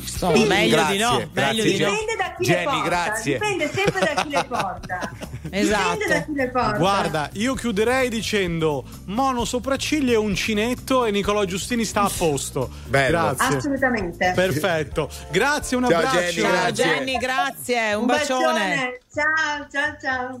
[0.00, 0.44] Insomma, sì.
[0.46, 1.28] meglio Grazie, di no.
[1.32, 1.90] grazie, meglio di no.
[1.90, 3.32] Dipende da chi le Jenny, porta, grazie.
[3.34, 5.10] dipende sempre da chi le porta.
[5.50, 5.92] Esatto.
[5.98, 6.76] Dipende da chi le porta.
[6.76, 12.68] Guarda, io chiuderei dicendo mono sopracciglio e uncinetto e Nicolò Giustini sta a posto.
[12.88, 13.56] Grazie.
[13.58, 14.32] Assolutamente.
[14.34, 15.08] Perfetto.
[15.30, 16.18] Grazie, un Ciao, abbraccio.
[16.18, 16.84] Jenny, Ciao grazie.
[16.84, 18.42] Jenny, grazie, un, Un bacione.
[18.42, 18.98] bacione.
[19.14, 20.40] Ciao, ciao, ciao.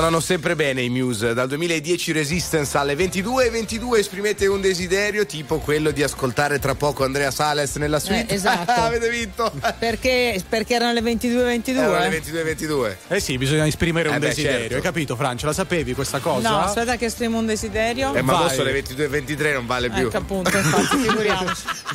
[0.00, 5.58] Suonano sempre bene i Muse, dal 2010 Resistance alle 22 22 esprimete un desiderio tipo
[5.58, 8.26] quello di ascoltare tra poco Andrea Sales nella eh, suite.
[8.28, 8.72] Eh, esatto.
[8.80, 9.52] Avete vinto.
[9.78, 11.82] Perché, perché erano le 22 22?
[11.82, 12.02] Erano eh?
[12.04, 12.98] le 22 22.
[13.08, 14.74] Eh sì, bisogna esprimere eh un beh, desiderio, certo.
[14.76, 15.46] hai capito Francia?
[15.48, 16.48] La sapevi questa cosa?
[16.48, 18.14] No, aspetta che esprimo un desiderio.
[18.14, 20.06] Eh, ma adesso le 22 23 non vale ecco, più.
[20.06, 21.62] Ecco appunto, infatti, figuriamoci.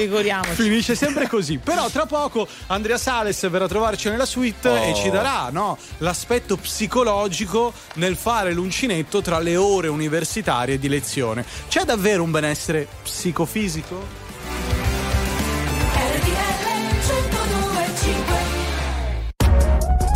[0.00, 0.62] figuriamoci.
[0.62, 1.58] Finisce sempre così.
[1.58, 4.76] Però tra poco Andrea Sales verrà a trovarci nella suite oh.
[4.76, 5.12] e ci oh.
[5.12, 11.44] darà no, l'aspetto psicologico nel fare l'uncinetto tra le ore universitarie di lezione.
[11.68, 14.28] C'è davvero un benessere psicofisico?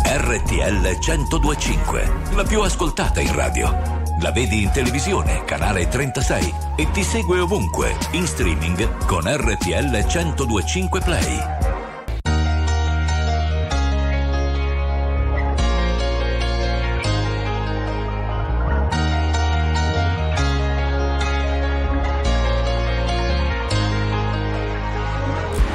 [0.07, 7.03] RTL 1025, la più ascoltata in radio la vedi in televisione, canale 36 e ti
[7.03, 11.39] segue ovunque, in streaming con RTL 1025 Play.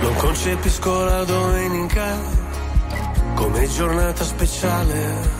[0.01, 2.17] Non concepisco la domenica
[3.35, 5.40] come giornata speciale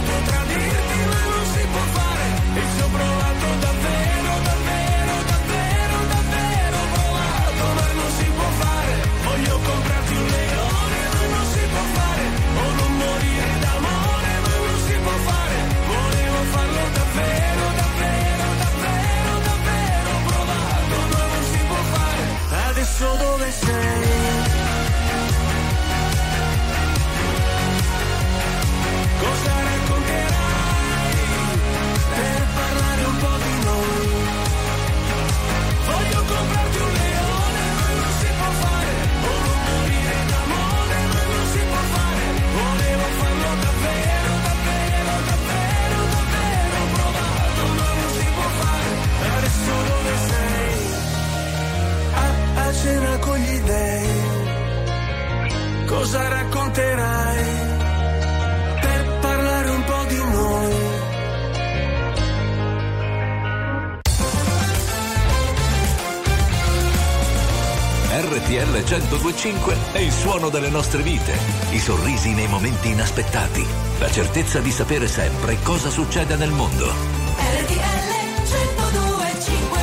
[69.41, 71.33] 1025 è il suono delle nostre vite,
[71.71, 73.65] i sorrisi nei momenti inaspettati,
[73.97, 76.85] la certezza di sapere sempre cosa succede nel mondo.
[76.85, 78.11] RTL
[78.45, 79.79] 1025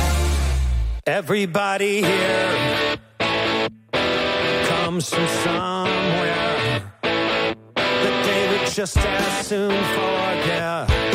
[1.03, 3.01] Everybody here
[4.69, 6.93] comes from somewhere.
[7.73, 11.08] That they would just as soon forget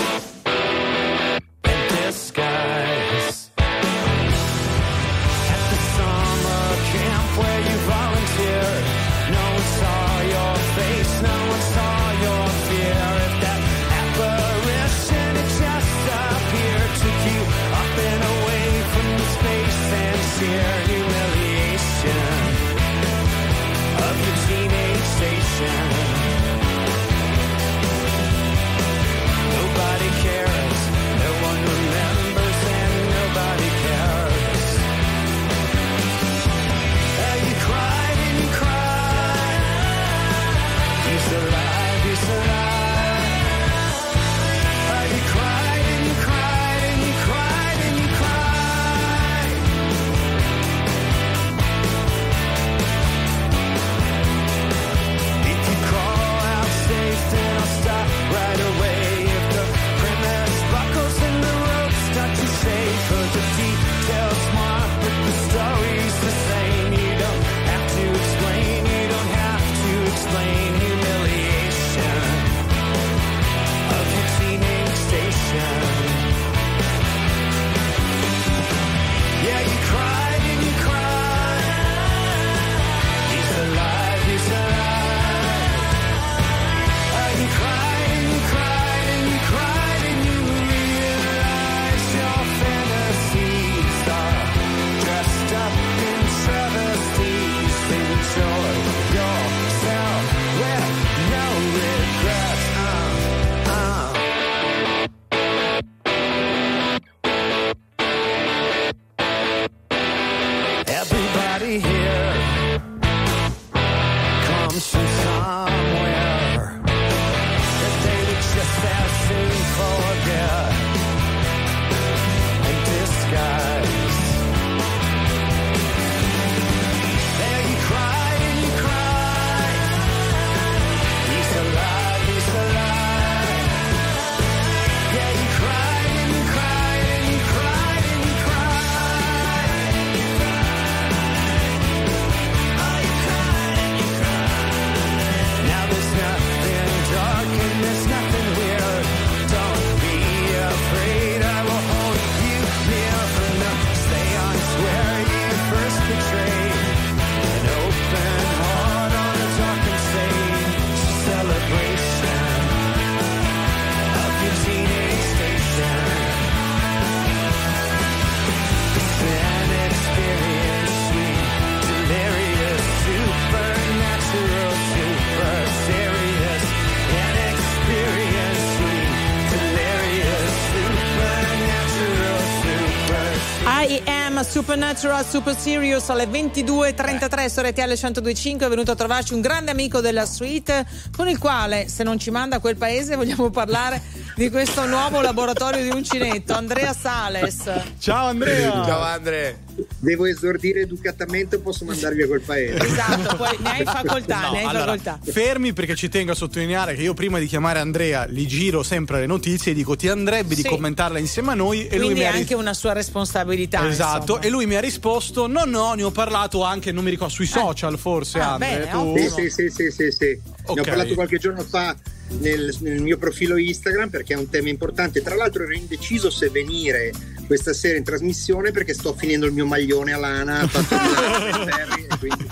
[184.94, 190.00] Supernatural Super Serious alle 22.33 su RTL 1025 è venuto a trovarci un grande amico
[190.00, 194.00] della suite con il quale se non ci manda a quel paese vogliamo parlare
[194.36, 197.68] di questo nuovo laboratorio di uncinetto Andrea Sales.
[197.98, 198.70] Ciao Andrea.
[198.84, 199.64] Ciao Andre
[200.05, 202.76] Devo esordire educatamente o posso mandarvi a quel paese?
[202.85, 206.35] esatto poi ne hai facoltà No, ne hai allora, facoltà fermi perché ci tengo a
[206.35, 210.09] sottolineare che io prima di chiamare Andrea gli giro sempre le notizie e dico ti
[210.09, 210.68] andrebbe di Sì.
[210.68, 213.89] commentarla insieme a noi e lui quindi mi è ha ris- anche una sua responsabilità
[213.89, 214.40] Esatto, insomma.
[214.43, 217.47] e lui mi ha risposto: No, no, ne ho parlato anche, non mi ricordo, sui
[217.47, 218.39] social forse.
[218.40, 219.16] Ah, Andre, bene, tu-.
[219.16, 220.26] Sì, sì, sì, sì, sì, sì.
[220.74, 221.97] Ne ho parlato qualche giorno fa
[222.40, 225.22] nel, nel mio profilo Instagram perché è un tema importante.
[225.22, 227.12] Tra l'altro ero indeciso se venire
[227.46, 232.06] questa sera in trasmissione perché sto finendo il mio maglione a lana fatto di ferri,
[232.18, 232.46] quindi-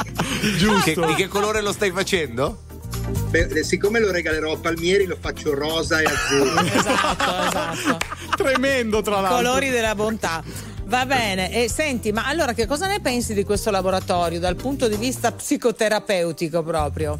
[0.82, 2.64] Che- di che colore lo stai facendo?
[3.30, 6.60] Beh, eh, siccome lo regalerò a Palmieri lo faccio rosa e azzurro.
[6.66, 7.98] esatto esatto
[8.36, 9.36] Tremendo, tra l'altro.
[9.36, 10.42] colori della bontà.
[10.84, 14.88] Va bene, e senti, ma allora che cosa ne pensi di questo laboratorio dal punto
[14.88, 17.18] di vista psicoterapeutico proprio?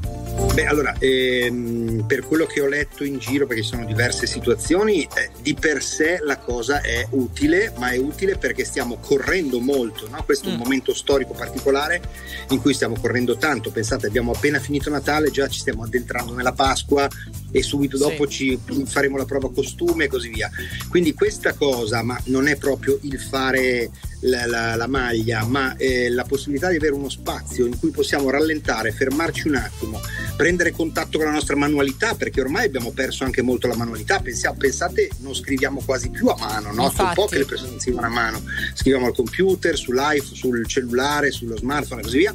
[0.55, 5.03] Beh, allora, ehm, per quello che ho letto in giro, perché ci sono diverse situazioni,
[5.03, 10.07] eh, di per sé la cosa è utile, ma è utile perché stiamo correndo molto,
[10.11, 10.23] no?
[10.27, 12.03] Questo è un momento storico particolare
[12.51, 13.71] in cui stiamo correndo tanto.
[13.71, 17.09] Pensate, abbiamo appena finito Natale, già ci stiamo addentrando nella Pasqua
[17.51, 20.51] e subito dopo ci faremo la prova costume e così via.
[20.91, 23.91] Quindi questa cosa, ma non è proprio il fare
[24.23, 28.31] la, la- la maglia, ma eh, la possibilità di avere uno spazio in cui possiamo
[28.31, 30.01] rallentare, fermarci un attimo,
[30.43, 34.19] prendere contatto con la nostra manualità, perché ormai abbiamo perso anche molto la manualità.
[34.19, 36.91] Pensiamo- pensate, non scriviamo quasi più a mano, no?
[36.91, 38.43] Sono poche le persone che scrivono a mano,
[38.75, 42.35] scriviamo al computer, sull'iPhone, sul cellulare, sullo smartphone e così via.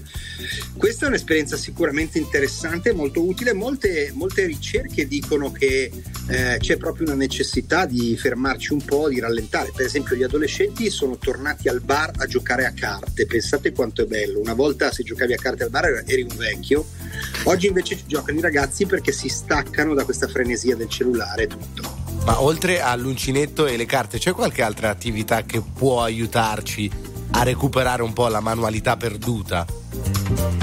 [0.77, 3.51] Questa è un'esperienza sicuramente interessante, molto utile.
[3.51, 5.91] Molte, molte ricerche dicono che
[6.29, 9.73] eh, c'è proprio una necessità di fermarci un po', di rallentare.
[9.75, 13.25] Per esempio, gli adolescenti sono tornati al bar a giocare a carte.
[13.25, 14.39] Pensate quanto è bello.
[14.39, 16.85] Una volta se giocavi a carte al bar eri un vecchio.
[17.43, 21.47] Oggi invece ci giocano i ragazzi perché si staccano da questa frenesia del cellulare e
[21.47, 22.05] tutto.
[22.25, 26.89] Ma oltre all'uncinetto e le carte, c'è qualche altra attività che può aiutarci
[27.31, 29.65] a recuperare un po' la manualità perduta?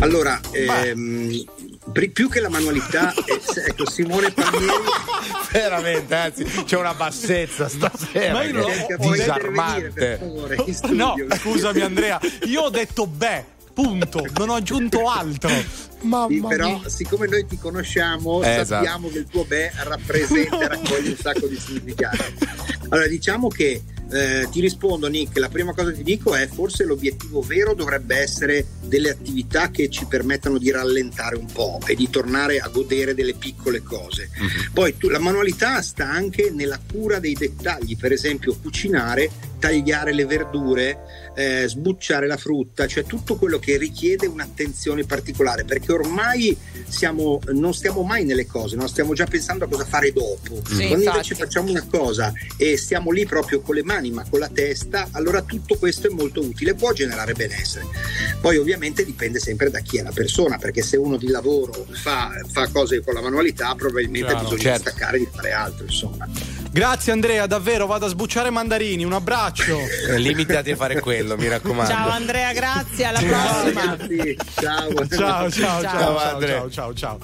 [0.00, 1.44] Allora, ehm,
[2.12, 3.12] più che la manualità,
[3.66, 4.72] ecco, Simone Palmieri
[5.52, 8.32] Veramente, anzi, c'è una bassezza stasera.
[8.32, 10.20] Ma io non ho- ho- disarmante.
[10.90, 15.50] No, scusami Andrea, io ho detto beh, punto, non ho aggiunto altro.
[16.28, 21.10] Sì, però siccome noi ti conosciamo Eh, sappiamo che il tuo beh rappresenta e raccoglie
[21.10, 22.34] un sacco di significati.
[22.88, 26.84] Allora diciamo che eh, ti rispondo Nick la prima cosa che ti dico è forse
[26.84, 32.08] l'obiettivo vero dovrebbe essere delle attività che ci permettano di rallentare un po' e di
[32.10, 34.28] tornare a godere delle piccole cose.
[34.72, 39.30] Poi tu- la manualità sta anche nella cura dei dettagli per esempio cucinare
[39.64, 40.98] tagliare le verdure
[41.34, 46.54] eh, sbucciare la frutta cioè tutto quello che richiede un'attenzione particolare perché ormai
[46.86, 48.86] siamo, non stiamo mai nelle cose no?
[48.86, 51.04] stiamo già pensando a cosa fare dopo Sì, quando infatti.
[51.06, 55.08] invece facciamo una cosa e stiamo lì proprio con le mani ma con la testa
[55.12, 57.86] allora tutto questo è molto utile può generare benessere
[58.42, 62.30] poi ovviamente dipende sempre da chi è la persona perché se uno di lavoro fa,
[62.52, 64.90] fa cose con la manualità probabilmente Chiaro, ha bisogno certo.
[64.90, 66.28] staccare e di fare altro insomma
[66.74, 69.53] Grazie Andrea, davvero, vado a sbucciare mandarini, un abbraccio.
[69.56, 71.90] Eh, Limitati a fare quello, mi raccomando.
[71.92, 73.96] Ciao Andrea, grazie, alla prossima.
[74.60, 77.18] Ciao Ciao, ciao, ciao, Ciao, ciao, ciao, ciao, ciao.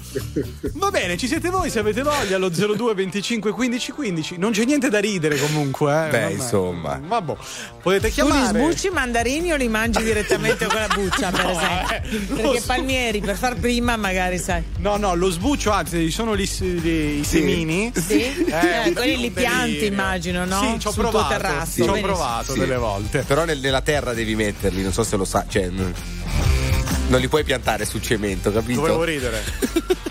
[0.73, 4.37] Va bene, ci siete voi se avete voglia allo 02 25 15 15.
[4.37, 6.09] Non c'è niente da ridere comunque, eh.
[6.09, 6.33] Beh, Vabbè.
[6.33, 7.01] insomma.
[7.05, 7.33] Vabbè.
[7.81, 8.57] Potete Tu li chiamare.
[8.59, 11.95] sbucci i mandarini o li mangi direttamente con la buccia, per No, esempio?
[11.95, 12.65] eh, Perché so.
[12.67, 14.63] Palmieri, per far prima, magari sai.
[14.77, 17.91] No, no, lo sbuccio, anzi, ci sono gli, i, i semini.
[17.95, 18.21] Sì?
[18.45, 20.59] Eh, un- quelli li pianti, immagino, no?
[20.61, 21.27] Sì, ci ho Sul provato.
[21.29, 22.07] terrazzo, Ci ho benissimo.
[22.21, 22.59] Provato Sì.
[22.59, 23.23] delle volte.
[23.23, 25.93] Però nel- nella terra devi metterli, non so se lo sa, cioè non,
[27.19, 28.81] li puoi piantare su cemento, capito?
[28.81, 29.43] Dovevo ridere.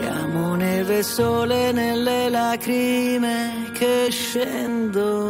[0.00, 5.29] Siamo neve sole nelle lacrime che scendono.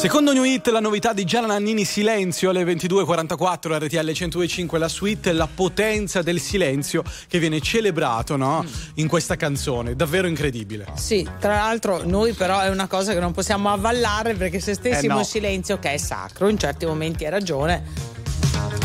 [0.00, 5.32] Secondo New Hit, la novità di Gianna Nannini Silenzio alle 22.44 RTL 105 la suite,
[5.32, 8.64] la potenza del silenzio che viene celebrato no?
[8.94, 10.86] in questa canzone, davvero incredibile.
[10.94, 15.12] Sì, tra l'altro noi però è una cosa che non possiamo avvallare perché se stessimo
[15.12, 15.18] Eh, no.
[15.18, 17.84] in silenzio che è sacro, in certi momenti hai ragione.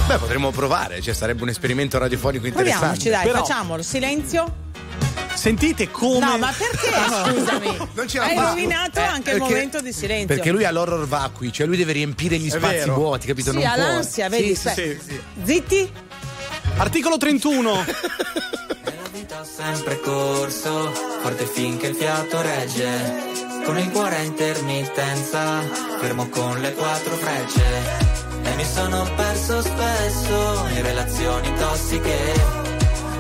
[0.08, 2.88] Beh, potremmo provare, cioè sarebbe un esperimento radiofonico interessante.
[2.98, 3.82] Proviamoci, dai, Però- facciamolo.
[3.84, 4.64] Silenzio.
[5.46, 6.26] Sentite come.
[6.26, 6.90] No, ma perché?
[7.30, 7.78] Scusami.
[7.94, 10.26] Non ce la Hai rovinato Eh, anche il momento di silenzio.
[10.26, 12.96] Perché lui ha l'horror vacui, cioè lui deve riempire gli È spazi vero.
[12.96, 13.52] vuoti, capito?
[13.52, 13.84] sì, non ha può.
[13.84, 14.56] l'ansia, vedi?
[14.56, 15.22] Sì, sì, sì.
[15.44, 15.92] Zitti?
[16.78, 17.86] Articolo 31.
[19.12, 20.92] vita ho sempre corso,
[21.22, 23.34] forte finché il fiato regge.
[23.66, 25.62] Con il cuore a intermittenza,
[26.00, 27.64] fermo con le quattro frecce.
[28.46, 32.65] E mi sono perso spesso in relazioni tossiche.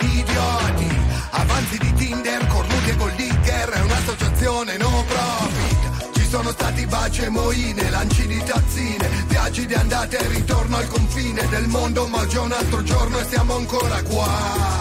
[0.00, 0.98] Di idioti.
[1.30, 6.12] Avanzi di Tinder, cornuti e gold digger, è un'associazione no profit.
[6.14, 10.88] Ci sono stati baci e moine, lanci di tazzine, viaggi di andata e ritorno al
[10.88, 14.80] confine del mondo, ma oggi è un altro giorno e siamo ancora qua.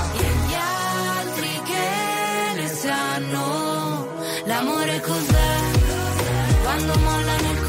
[4.50, 5.58] L'amore cos'è?
[6.64, 7.69] Quando mollano il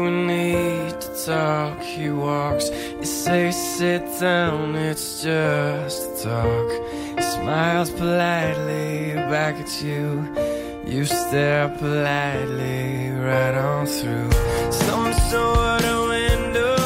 [1.25, 1.79] talk.
[1.81, 6.69] He walks, you say sit down, it's just talk.
[7.15, 10.35] He smiles politely back at you.
[10.85, 14.31] You stare politely right on through
[14.71, 16.80] some sort of window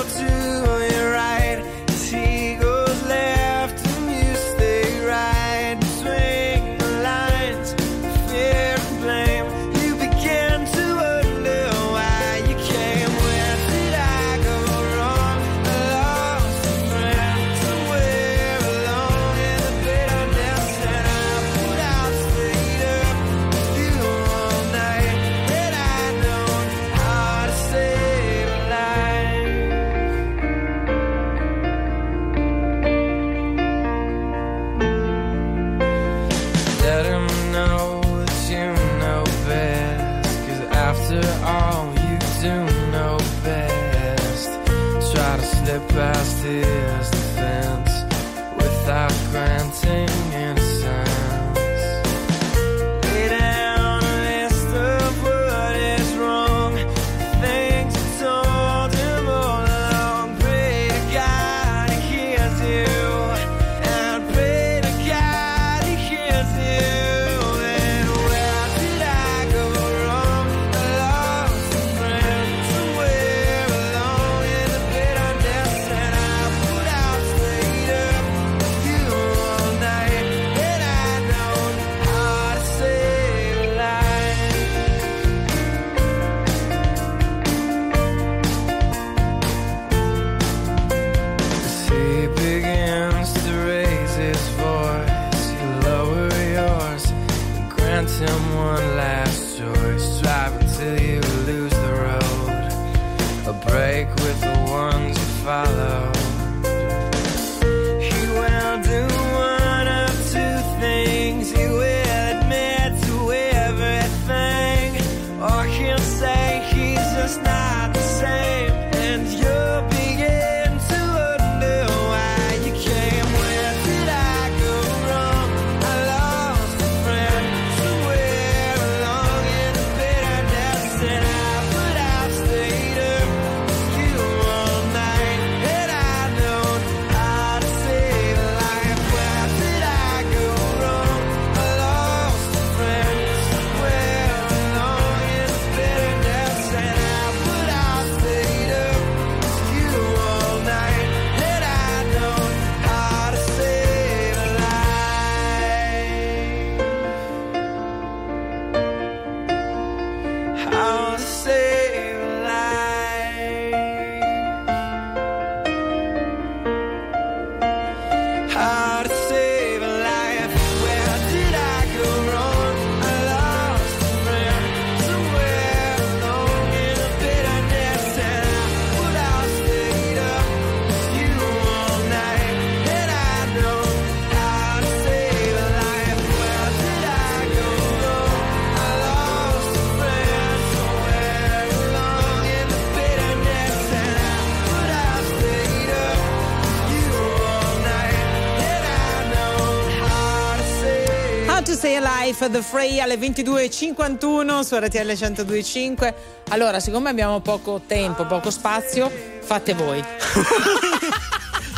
[202.35, 206.13] Alive, The Frey alle 22.51 su RTL 102.5.
[206.49, 209.09] Allora, siccome abbiamo poco tempo, poco spazio,
[209.39, 210.03] fate voi.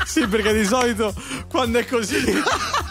[0.07, 1.13] Sì, perché di solito
[1.49, 2.15] quando è così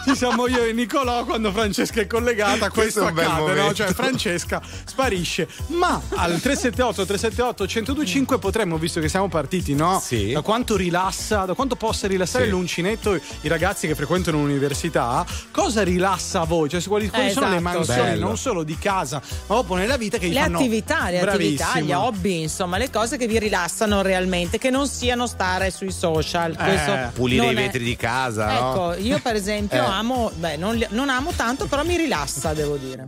[0.05, 3.41] ci siamo io e Nicolò, quando Francesca è collegata, questo, Questo è un bel accade,
[3.41, 3.47] no?
[3.47, 3.73] momento.
[3.73, 4.61] Cioè Francesca
[4.97, 5.47] sparisce.
[5.67, 10.01] Ma al 378 378 1025 potremmo, visto che siamo partiti, no?
[10.03, 10.31] Sì.
[10.31, 12.49] Da quanto rilassa, da quanto possa rilassare Sì.
[12.49, 16.67] l'uncinetto i ragazzi che frequentano l'università, cosa rilassa a voi?
[16.69, 17.75] Cioè, quali, quali Eh, sono le esatto.
[17.77, 18.25] mansioni, Bello.
[18.25, 21.65] non solo di casa, ma proprio nella vita che vi Le fanno attività, le attività,
[21.79, 22.03] gli Bravissimo.
[22.05, 26.55] hobby, insomma, le cose che vi rilassano realmente, che non siano stare sui social.
[26.59, 28.69] Eh, Pulire i è- vetri di casa, no?
[28.93, 29.85] Ecco, io per esempio Eh.
[29.85, 33.07] amo, beh, non, non amo tanto, però mi rilassa, devo dire.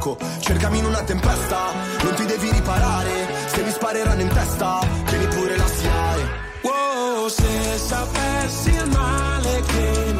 [0.00, 1.72] Yoko Cercami in una tempesta,
[2.02, 3.28] non ti devi riparare.
[3.46, 6.28] Se mi spareranno in testa, tieni pure la SIAE
[6.62, 10.19] Wow, se sapessi il male che mi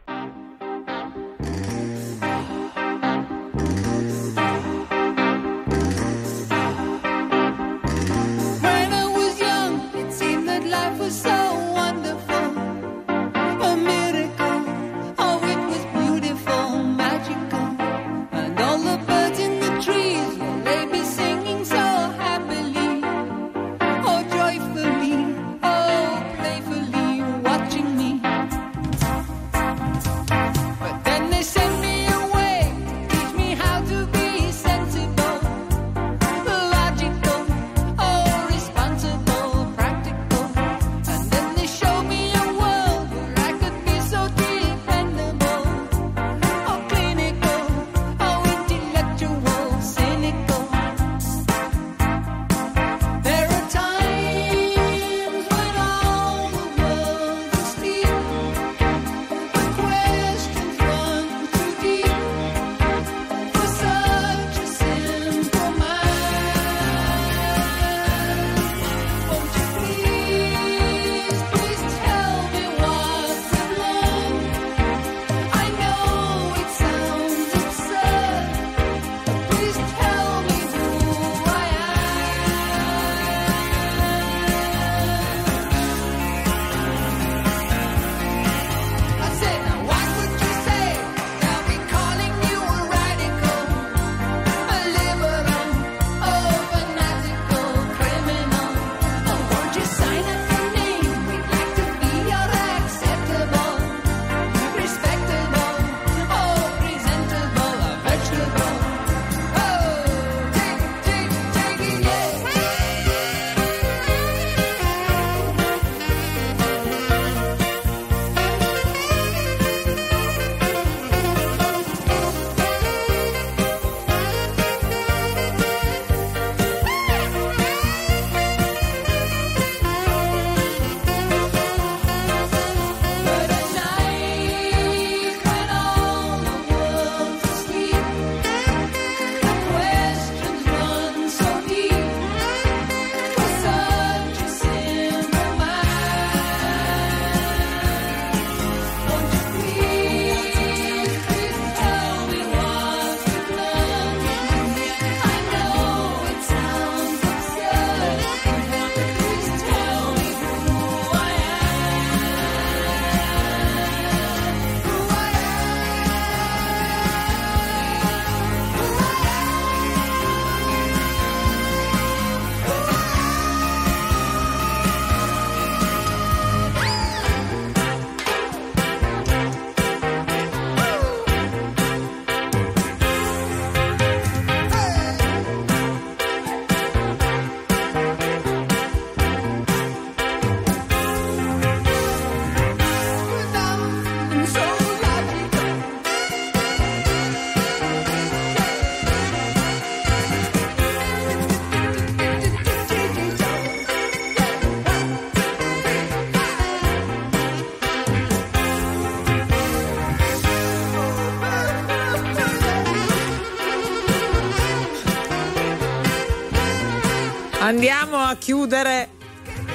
[217.81, 219.09] Andiamo a chiudere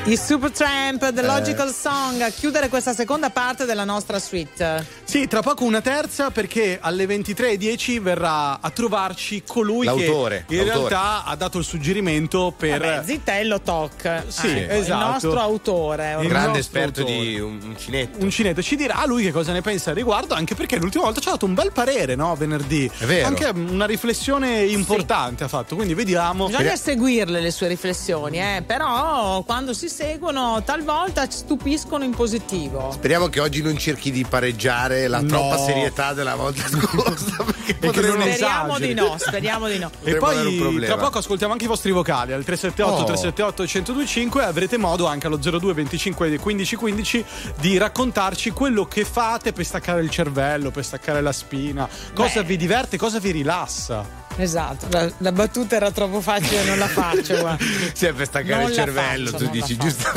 [0.04, 1.24] i Supertramp, The Eh.
[1.24, 4.86] Logical Song, a chiudere questa seconda parte della nostra suite.
[5.16, 10.66] Sì, tra poco una terza perché alle 23.10 verrà a trovarci colui L'autore, che in
[10.66, 10.88] l'autore.
[10.90, 12.80] realtà ha dato il suggerimento per...
[12.80, 15.06] Vabbè, Zitello Toc, Sì, eh, esatto.
[15.06, 16.08] il nostro autore.
[16.10, 16.28] Il ormai.
[16.28, 17.18] Grande esperto autore.
[17.18, 18.22] di un, un cinetto.
[18.22, 21.20] un cinetto ci dirà lui che cosa ne pensa al riguardo anche perché l'ultima volta
[21.20, 23.26] ci ha dato un bel parere no venerdì È vero.
[23.26, 29.42] anche una riflessione importante ha fatto quindi vediamo Bisogna seguirle le sue riflessioni, eh, però
[29.44, 32.90] quando si seguono talvolta stupiscono in positivo.
[32.92, 35.26] Speriamo che oggi non cerchi di pareggiare la No.
[35.28, 37.44] troppa serietà della volta scorsa.
[37.80, 39.90] Potremmo- non Speriamo di no, speriamo di no.
[40.02, 43.04] e poi tra poco ascoltiamo anche i vostri vocali al 378 Oh.
[43.04, 47.24] 378 1025 e avrete modo anche allo 02 25 15 15
[47.58, 52.46] di raccontarci quello che fate per staccare il cervello, per staccare la spina, cosa Beh.
[52.46, 54.24] vi diverte, cosa vi rilassa.
[54.38, 57.38] Esatto, la, la battuta era troppo facile, non la faccio.
[57.38, 57.64] guarda.
[57.94, 60.10] Sì, per staccare Non il cervello, faccio, tu dici giusto.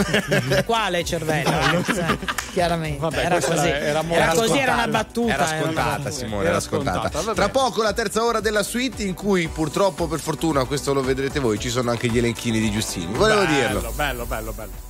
[0.66, 1.84] Quale cervello?
[1.90, 2.18] Cioè,
[2.52, 3.00] chiaramente.
[3.00, 3.68] Vabbè, era così.
[3.70, 5.34] era- era così, era una battuta.
[5.34, 6.12] Era scontata.
[6.12, 7.10] Simone, Era era scontata.
[7.10, 7.34] scontata.
[7.34, 11.40] Tra poco la terza ora della suite in cui purtroppo per fortuna, questo lo vedrete
[11.40, 13.14] voi, ci sono anche gli elenchini di Giustini.
[13.14, 13.92] Volevo Bello, dirlo.
[13.96, 14.88] Bello, bello, bello.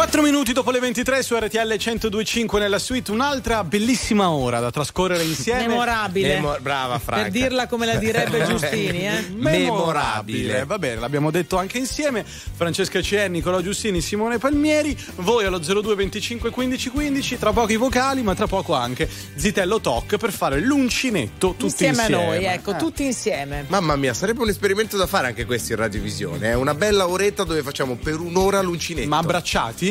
[0.00, 5.22] Quattro minuti dopo le 23 su RTL 1025 nella suite, un'altra bellissima ora da trascorrere
[5.24, 5.66] insieme.
[5.66, 6.36] Memorabile.
[6.36, 7.24] Memo- brava Franca.
[7.24, 9.26] Per dirla come la direbbe Giustini, eh?
[9.34, 10.64] Memorabile.
[10.64, 12.24] Va bene, l'abbiamo detto anche insieme.
[12.24, 14.96] Francesca CN, Nicolò Giustini, Simone Palmieri.
[15.16, 17.38] Voi allo 02 25 15 15.
[17.38, 21.98] Tra poco i vocali, ma tra poco anche Zitello Talk per fare l'uncinetto tutti Insieme,
[21.98, 22.22] insieme.
[22.22, 22.76] a noi, ecco, Eh.
[22.76, 23.66] tutti insieme.
[23.68, 26.48] Mamma mia, sarebbe un esperimento da fare anche questo in radiovisione.
[26.52, 29.06] È una bella oretta dove facciamo per un'ora l'uncinetto.
[29.06, 29.88] Ma abbracciati?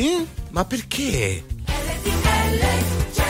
[0.50, 1.44] Ma perché?
[1.66, 3.29] Ma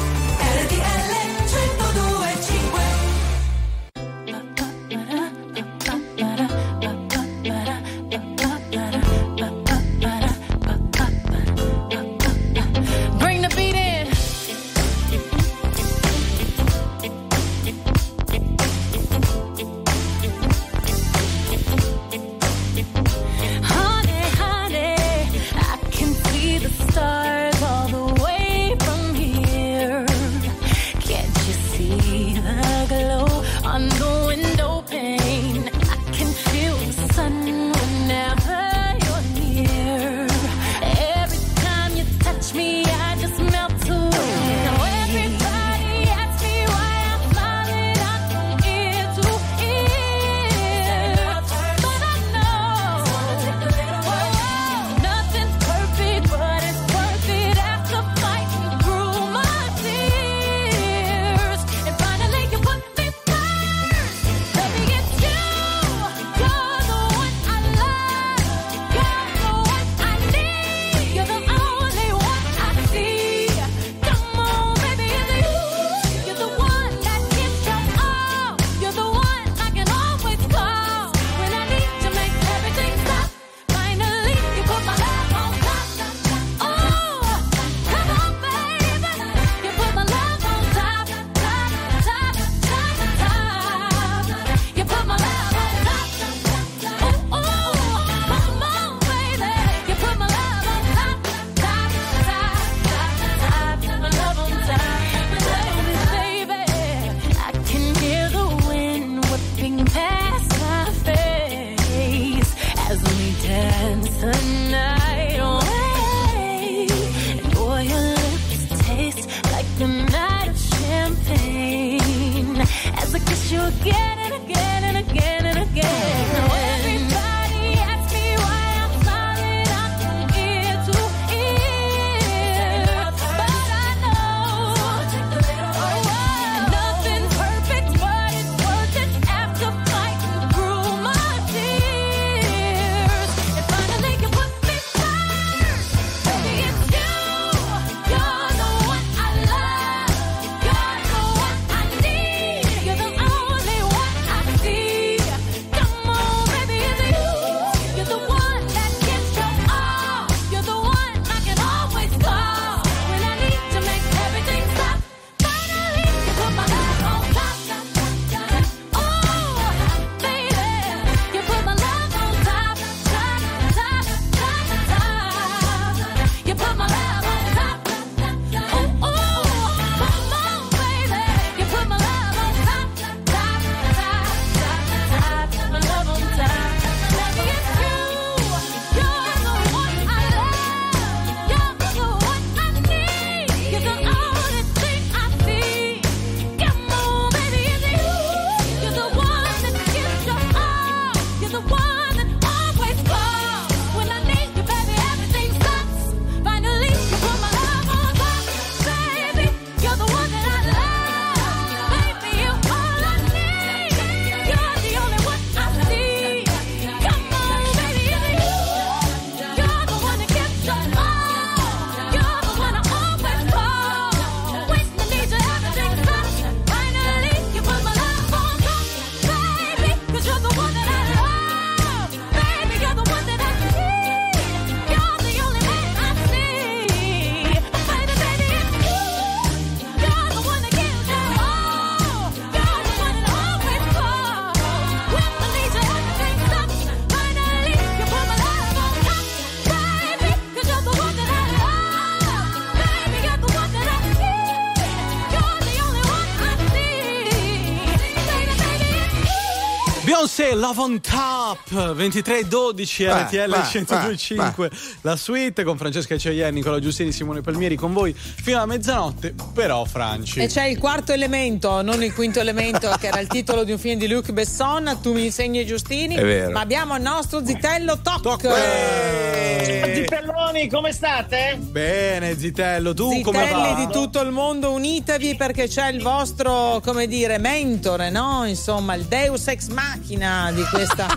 [260.61, 264.69] Love on Top 2312 RTL 1025
[265.01, 269.83] La suite con Francesca Ceier, Nicola Giustini, Simone Palmieri con voi fino alla mezzanotte, però
[269.85, 270.39] Franci.
[270.39, 273.79] E c'è il quarto elemento, non il quinto elemento che era il titolo di un
[273.79, 276.51] film di Luc Besson, tu mi insegni Giustini, È vero.
[276.51, 278.21] ma abbiamo il nostro zitello Toc.
[278.21, 278.43] Toc.
[278.43, 279.93] Eh.
[279.95, 281.57] Zitello Zitelloni, come state?
[281.59, 283.85] Bene, Zitello, tu come Zitelli va?
[283.85, 288.45] di tutto il mondo, unitevi perché c'è il vostro, come dire, mentore, no?
[288.45, 291.07] Insomma, il Deus ex machina di questa,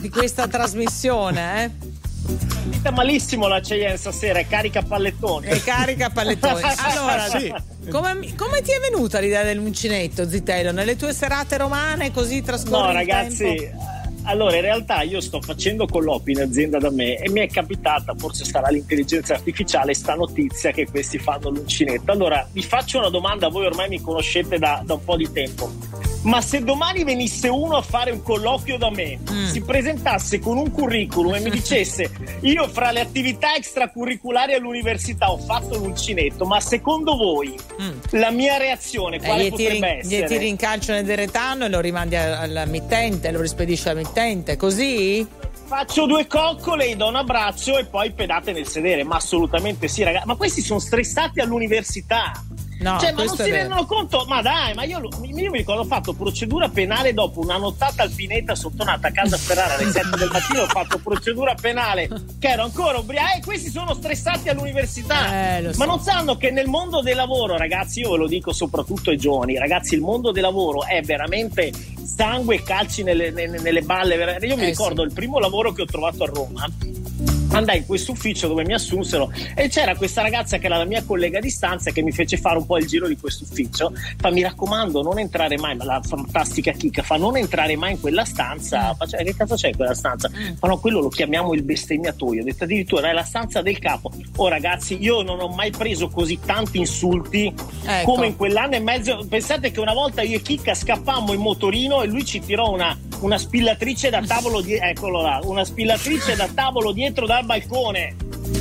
[0.00, 1.88] di questa trasmissione, eh?
[2.78, 5.46] Sta malissimo la Cheyenne stasera, è carica pallettoni.
[5.48, 6.60] E carica pallettoni.
[6.78, 7.52] Allora, Sì.
[7.90, 10.70] come, come ti è venuta l'idea dell'uncinetto, Zitello?
[10.70, 13.44] Nelle tue serate romane così trascorri No, ragazzi.
[13.56, 13.89] tempo?
[14.24, 18.14] Allora, in realtà io sto facendo colloqui in azienda da me e mi è capitata,
[18.16, 22.12] forse sarà l'intelligenza artificiale, sta notizia che questi fanno l'uncinetto.
[22.12, 25.89] Allora, vi faccio una domanda, voi ormai mi conoscete da, da un po' di tempo.
[26.22, 29.18] Ma se domani venisse uno a fare un colloquio da me,
[29.50, 32.10] si presentasse con un curriculum e mi dicesse
[32.42, 37.54] io fra le attività extracurriculari all'università ho fatto l'uncinetto, ma secondo voi
[38.10, 40.26] la mia reazione Eh, quale gli, tiri, potrebbe gli essere?
[40.26, 45.26] tiri in calcio nel deretano e lo rimandi a- all'amittente, lo rispedisci all'amittente, così?
[45.64, 49.04] Faccio due coccole, gli do un abbraccio e poi pedate nel sedere.
[49.04, 50.26] Ma assolutamente sì, ragazzi.
[50.26, 52.32] Ma questi sono stressati all'università.
[52.80, 54.24] No, cioè, ma non si rendono conto?
[54.26, 58.54] Ma dai, ma io, io mi ricordo ho fatto procedura penale dopo una nottata alpinetta,
[58.54, 62.08] sono tornata a casa a Ferrara alle 7 del mattino, ho fatto procedura penale
[62.38, 65.58] che ero ancora ubriaco e questi sono stressati all'università.
[65.58, 65.78] Eh, so.
[65.78, 69.18] Ma non sanno che nel mondo del lavoro, ragazzi, io ve lo dico soprattutto ai
[69.18, 71.70] giovani, ragazzi, il mondo del lavoro è veramente
[72.02, 74.14] sangue e calci nelle, nelle- nelle balle.
[74.40, 76.66] Io mi Eh, ricordo il primo lavoro che ho trovato a Roma
[77.52, 81.02] andai in questo ufficio dove mi assunsero e c'era questa ragazza che era la mia
[81.04, 83.92] collega di stanza che mi fece fare un po' il giro di questo ufficio.
[84.18, 88.00] Fa mi raccomando non entrare mai ma la fantastica chicca fa non entrare mai in
[88.00, 90.30] quella stanza fa "Cioè, che cazzo c'è in quella stanza?
[90.60, 94.10] Ma no quello lo chiamiamo il bestemmiatoio ho detto addirittura è la stanza del capo
[94.36, 97.52] oh ragazzi io non ho mai preso così tanti insulti
[97.84, 98.12] Ecco.
[98.12, 99.26] come in quell'anno e mezzo.
[99.28, 102.96] Pensate che una volta io e Chicca scappammo in motorino e lui ci tirò una,
[103.20, 108.16] una spillatrice da tavolo di- eccolo là, una spillatrice da tavolo dietro dal balcone.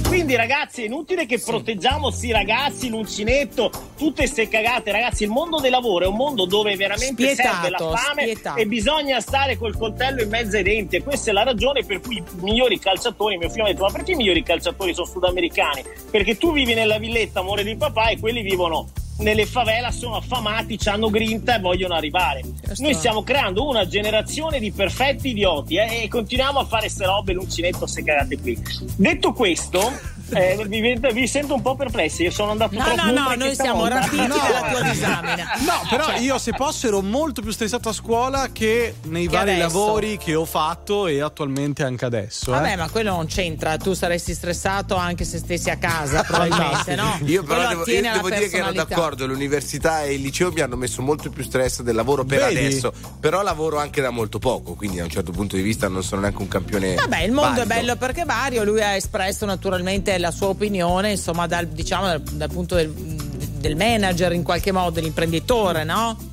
[0.08, 4.92] Quindi ragazzi è inutile che proteggiamo sti ragazzi l'uncinetto tutte ste cagate.
[4.92, 8.60] Ragazzi il mondo del lavoro è un mondo dove veramente Spietato, serve la fame spietato.
[8.60, 10.96] e bisogna stare col coltello in mezzo ai denti.
[10.96, 13.86] E questa è la ragione per cui i migliori calciatori mio figlio mi ha detto
[13.86, 15.84] ma perché i migliori calciatori sono sudamericani?
[16.10, 18.88] Perché tu vivi nella villetta amore di papà e quelli vivono
[19.20, 22.42] nelle favela sono affamati, hanno grinta e vogliono arrivare.
[22.78, 27.34] Noi stiamo creando una generazione di perfetti idioti eh, e continuiamo a fare queste robe
[27.34, 28.58] l'uncinetto se cagate qui.
[28.96, 29.92] Detto questo,
[30.32, 32.24] eh, vi, vi sento un po' perplessi.
[32.24, 33.96] Io sono andato No, troppo no, no, noi siamo volta.
[34.00, 35.52] rapiti dalla tua disamina.
[35.66, 39.36] No, però Cioè- io se posso ero molto più stressato a scuola che nei Che
[39.36, 39.68] vari adesso.
[39.68, 42.52] lavori che ho fatto e attualmente anche adesso.
[42.52, 42.76] Vabbè, eh.
[42.76, 47.18] ma quello non c'entra, tu saresti stressato anche se stessi a casa, probabilmente, no?
[47.26, 50.62] Io però Quello devo, io devo dire che ero d'accordo, l'università e il liceo mi
[50.62, 52.58] hanno messo molto più stress del lavoro per Vedi?
[52.60, 56.04] adesso, però lavoro anche da molto poco, quindi da un certo punto di vista non
[56.04, 56.96] sono neanche un campione.
[56.96, 57.74] Vabbè, il mondo valido.
[57.74, 62.22] è bello perché vario, lui ha espresso naturalmente la sua opinione, insomma, dal, diciamo, dal,
[62.22, 66.29] dal punto del, del manager in qualche modo, dell'imprenditore, no?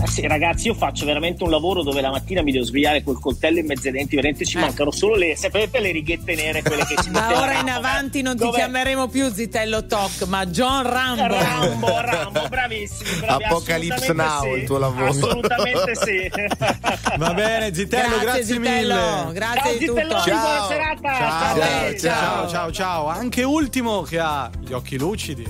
[0.00, 3.18] Eh sì, ragazzi, io faccio veramente un lavoro dove la mattina mi devo svegliare col
[3.20, 6.84] coltello in mezzo ai denti, veramente ci mancano solo le, sapete, le righette nere, quelle
[6.84, 10.46] che ci Da metteva ora in avanti non ti Dove- chiameremo più Zitello Talk, ma
[10.46, 11.26] John Rambo.
[11.26, 14.48] Rambo, Rambo, bravissimi, bravi, Apocalypse Now, sì.
[14.60, 15.06] il tuo lavoro.
[15.08, 16.30] Assolutamente sì.
[17.18, 19.32] Va bene, Zitello, grazie, Zitello, mille.
[19.32, 20.00] grazie Ciao, di tutto.
[20.00, 21.14] Zitelloni, buona serata.
[21.14, 25.46] Ciao, Ciao, ciao, ciao, ciao, Anche ultimo che ha gli occhi lucidi.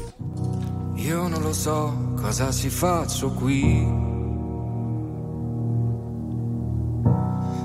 [0.97, 4.17] Io non lo so cosa ci faccio qui.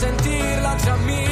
[0.00, 1.29] sentirla già mia.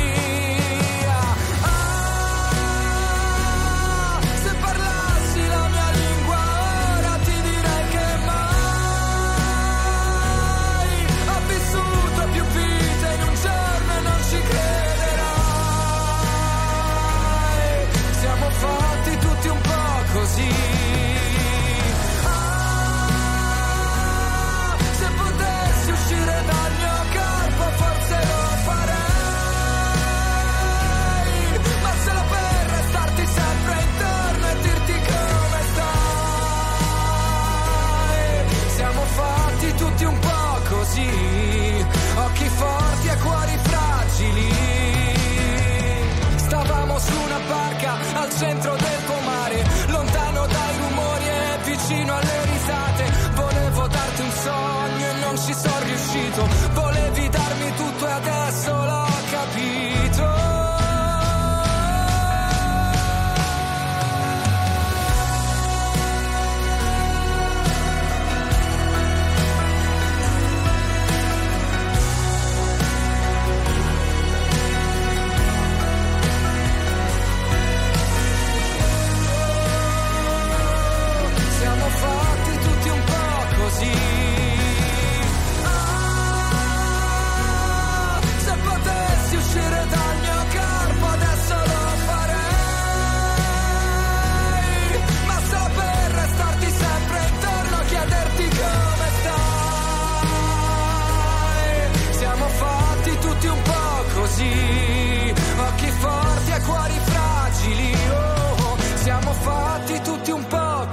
[48.31, 49.18] centro del conflitto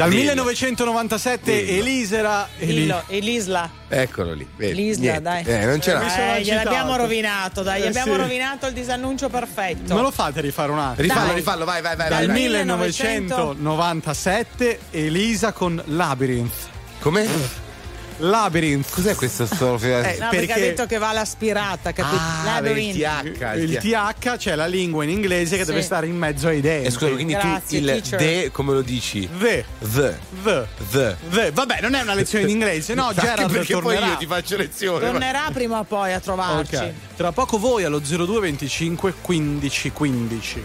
[0.00, 0.32] Dal Dillo.
[0.44, 1.78] 1997 Dillo.
[1.80, 3.70] Elisera Eli- Dillo, e l'Isla.
[3.88, 4.46] Eccolo lì.
[4.56, 5.20] vedi, L'Isla, niente.
[5.22, 5.44] dai.
[5.44, 6.36] Eh, non ce l'ha.
[6.36, 8.18] Eh, gliel'abbiamo rovinato, dai, gli Eh, abbiamo sì.
[8.20, 9.94] rovinato il disannuncio perfetto.
[9.94, 11.02] Me lo fate rifare un attimo?
[11.08, 11.34] Rifallo, Dai.
[11.36, 12.08] rifallo, vai, vai, vai.
[12.08, 12.36] Dal vai, vai.
[12.42, 16.68] 1997 Elisa con Labyrinth.
[17.00, 17.59] Come?
[18.20, 18.90] Labyrinth.
[18.90, 19.78] Cos'è questo solo?
[19.80, 19.88] Eh,
[20.20, 22.16] No, perché, perché- ha detto che va l'aspirata, capito?
[22.20, 22.94] Ah, Labyrinth.
[22.96, 23.56] il TH.
[23.56, 25.70] Il TH c'è la lingua in inglese che Sì.
[25.70, 26.86] deve stare in mezzo ai denti.
[26.86, 28.18] Eh, scusa, quindi Grazie, tu il teacher.
[28.18, 29.28] de come lo dici?
[29.38, 29.64] The.
[29.80, 30.18] The.
[30.42, 30.66] The.
[30.90, 31.16] The.
[31.30, 31.50] The.
[31.52, 33.10] Vabbè, non è una lezione di inglese, no?
[33.16, 34.06] Gerard perché poi tornerà.
[34.06, 35.04] io ti faccio lezione.
[35.04, 36.74] ma- Tornerà prima o poi a trovarci.
[36.76, 36.92] Ok.
[37.16, 40.64] Tra poco voi allo 0225 15 15.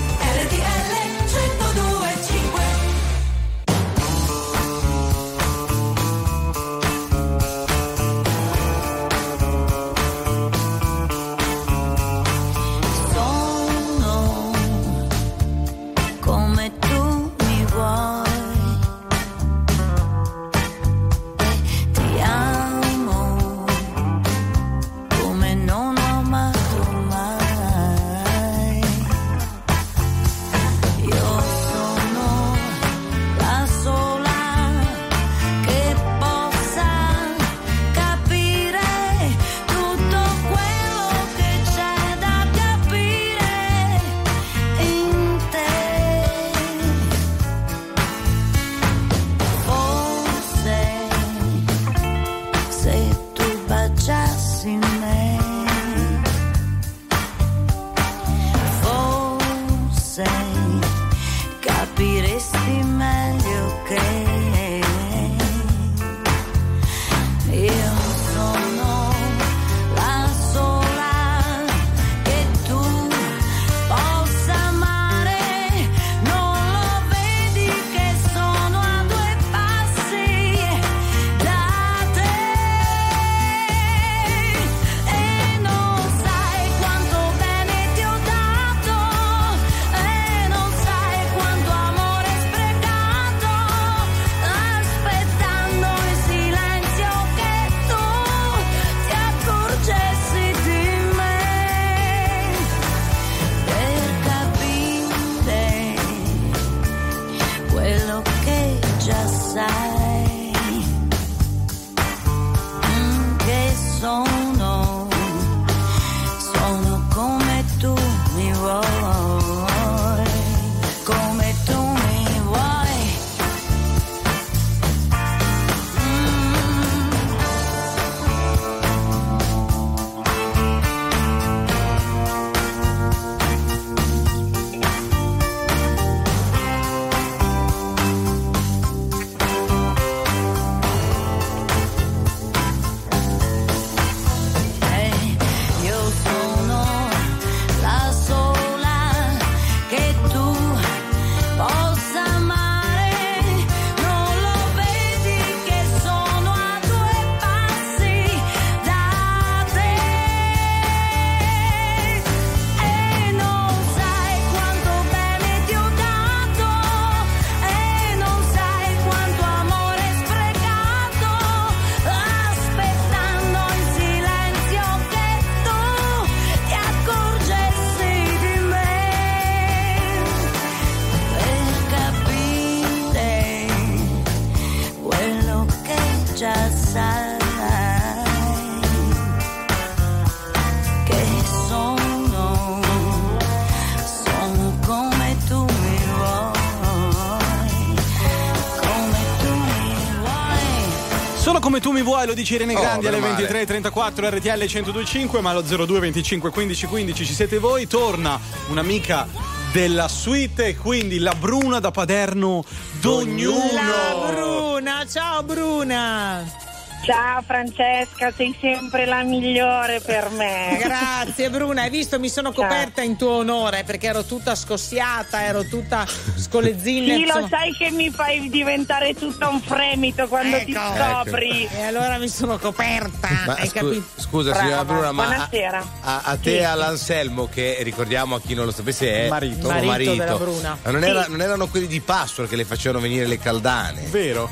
[202.21, 203.65] Vuoi, lo dici Irene Oh, Grandi alle meno male.
[203.65, 207.87] 23.34 RTL 1025, ma allo 02 25 15 15 ci siete voi.
[207.87, 208.39] Torna
[208.69, 209.27] un'amica
[209.71, 212.63] della suite e quindi la Bruna da Paderno
[212.99, 213.71] d'ognuno.
[213.73, 216.69] La Bruna, ciao Bruna.
[217.03, 220.77] Ciao Francesca, sei sempre la migliore per me.
[220.79, 225.63] Grazie Bruna, hai visto mi sono coperta in tuo onore perché ero tutta scossiata, ero
[225.63, 226.05] tutta
[226.51, 227.13] scolezzina.
[227.15, 227.47] Sì, lo insomma.
[227.47, 230.95] sai che mi fai diventare tutto un fremito quando ti Ecco.
[230.95, 231.67] scopri.
[231.73, 234.03] E allora mi sono coperta, Ma hai scu- capito?
[234.21, 234.65] scusa Brava.
[234.65, 235.83] signora Bruna, ma a, Buonasera.
[236.01, 239.67] a- a te e all'Anselmo, che ricordiamo a chi non lo sapesse è Marito.
[239.69, 240.77] tuo Marito della Bruna.
[240.83, 241.07] Ma non, Sì.
[241.07, 244.01] era- non erano quelli di Password che le facevano venire le caldane.
[244.09, 244.49] Vero?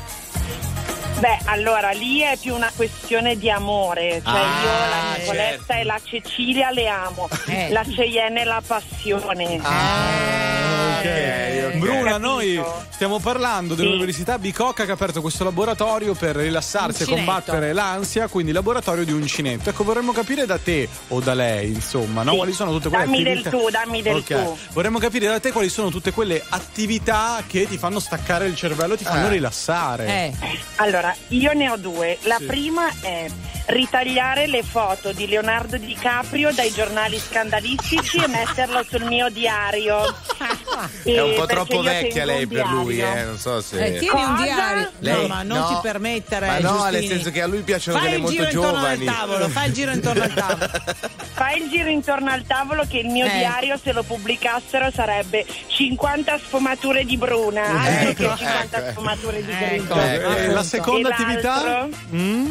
[1.18, 4.22] Beh, allora lì è più una questione di amore.
[4.24, 5.72] Cioè, Ah, io la Nicoletta certo.
[5.74, 7.68] e la Cecilia le amo, Eh.
[7.70, 9.60] la Cheyenne è la passione.
[9.62, 10.59] Ah,
[11.00, 11.76] ok, ok.
[11.78, 17.72] Bruna, noi stiamo parlando dell'Università Bicocca che ha aperto questo laboratorio per rilassarsi e combattere
[17.72, 19.70] l'ansia, quindi laboratorio di uncinetto.
[19.70, 22.34] Ecco, vorremmo capire da te o da lei, insomma, no?
[22.36, 23.50] Quali sono tutte quelle Dammi del attività?
[23.56, 24.24] tu, dammi del Ok.
[24.44, 24.58] tu.
[24.72, 28.96] Vorremmo capire da te quali sono tutte quelle attività che ti fanno staccare il cervello
[28.96, 29.30] ti fanno Eh.
[29.30, 30.06] rilassare.
[30.06, 30.32] Eh,
[30.76, 32.18] Allora, io ne ho due.
[32.22, 32.44] La Sì.
[32.44, 33.26] prima è
[33.70, 40.02] ritagliare le foto di Leonardo DiCaprio dai giornali scandalistici e metterlo sul mio diario.
[41.02, 43.24] È un E po' troppo vecchia lei un per lui, eh.
[43.24, 43.82] Non so se.
[43.84, 44.42] eh, tieni un Cosa?
[44.42, 44.90] diario.
[44.98, 45.66] Lei- no, ma non no.
[45.68, 46.46] ti permettere.
[46.46, 46.90] Ma no, Giustini.
[46.92, 49.06] nel senso che a lui piacciono Fai delle il giro molto intorno giovani.
[49.08, 50.70] al tavolo, fai il giro intorno al tavolo.
[51.40, 53.30] Fai il giro intorno al tavolo che il mio Eh.
[53.38, 57.62] diario, se lo pubblicassero, sarebbe 50 sfumature di Bruna.
[57.64, 58.90] Altro Ecco, che 50 ecco.
[58.90, 59.94] sfumature di Ecco.
[59.94, 60.00] grigio.
[60.00, 60.52] Eh, appunto.
[60.52, 61.88] la seconda E attività?
[62.14, 62.50] Mm?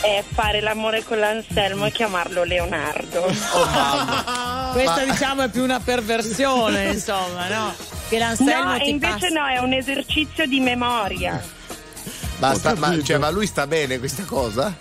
[0.00, 3.22] È fare l'amore con l'Anselmo e chiamarlo Leonardo.
[4.72, 7.74] Questa diciamo è più una perversione, insomma, no?
[8.08, 9.40] Che l'Anselmo no, e ti invece passa.
[9.40, 11.58] no, è un esercizio di memoria.
[12.40, 13.02] Ma, capito.
[13.04, 14.74] cioè, ma lui sta bene questa cosa?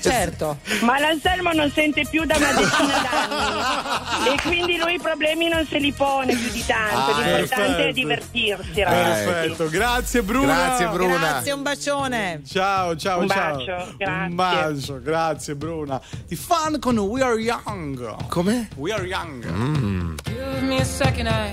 [0.00, 0.58] Certo.
[0.82, 5.64] Ma l'Anselmo non sente più da una decina d'anni e quindi lui i problemi non
[5.66, 6.96] se li pone più di tanto.
[6.96, 7.82] Ah, L'importante perfetto.
[7.88, 9.24] è divertirsi, ragazzi.
[9.24, 10.54] Perfetto, grazie Bruna.
[10.54, 11.16] Grazie, Bruna.
[11.18, 12.42] Grazie, un bacione.
[12.46, 13.56] Ciao, ciao, Un ciao.
[13.56, 14.26] bacio, grazie.
[14.28, 16.00] Un bacio, grazie Bruna.
[16.26, 18.26] Di fan con We Are Young.
[18.28, 18.68] Come?
[18.76, 19.46] We Are Young.
[19.46, 20.14] Mm.
[20.24, 21.52] Give me a second, I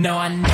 [0.00, 0.49] No, I.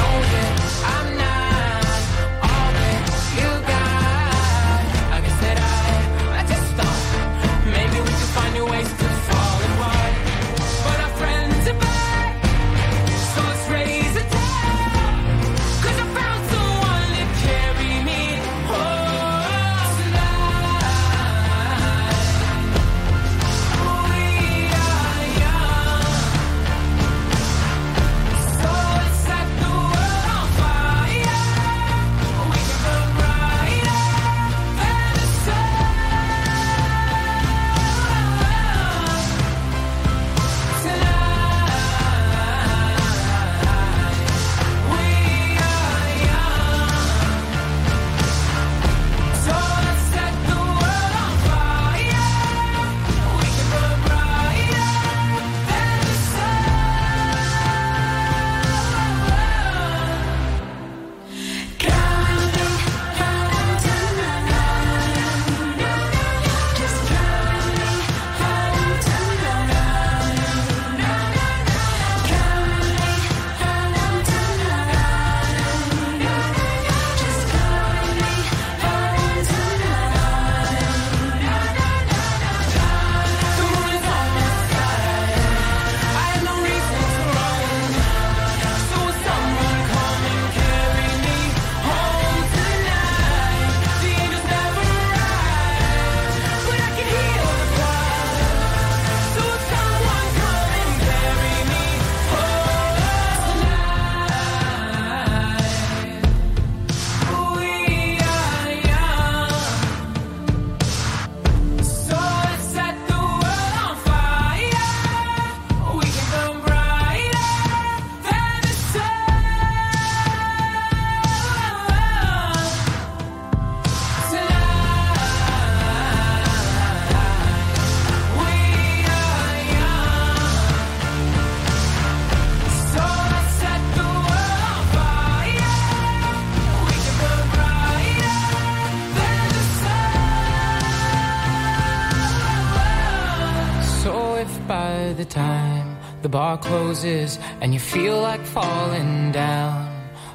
[146.36, 149.88] bar closes and you feel like falling down,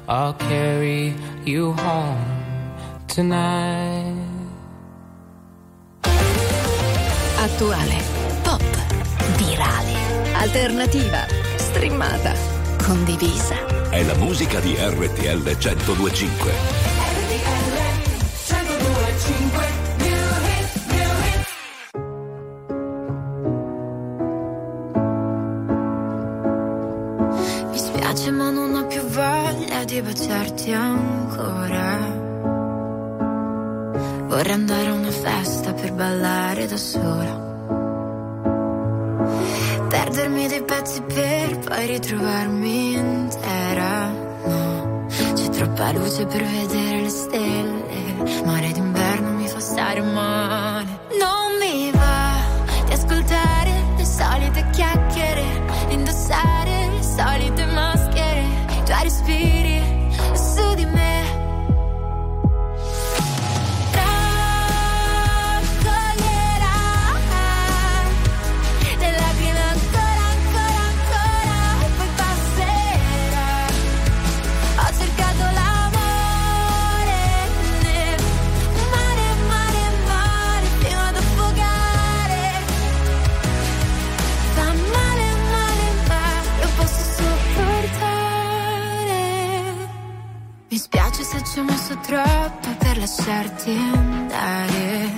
[0.08, 1.14] I'll carry
[1.44, 2.26] you home
[3.06, 4.12] tonight.
[7.44, 8.02] Attuale,
[8.42, 8.62] pop,
[9.38, 9.94] virale,
[10.34, 11.24] alternativa,
[11.54, 12.34] streamata,
[12.82, 13.54] condivisa.
[13.88, 16.52] È la musica di RTL 1025.
[17.22, 17.78] RTL
[18.48, 19.71] 1025.
[30.62, 31.98] Baciarti ancora.
[34.28, 37.50] Vorrei andare a una festa per ballare da sola.
[39.88, 44.08] Perdermi dei pezzi per poi ritrovarmi intera.
[44.46, 48.42] No, c'è troppa luce per vedere le stelle.
[48.44, 50.41] Mare d'inverno mi fa stare male.
[93.02, 95.10] Lasciarti andare.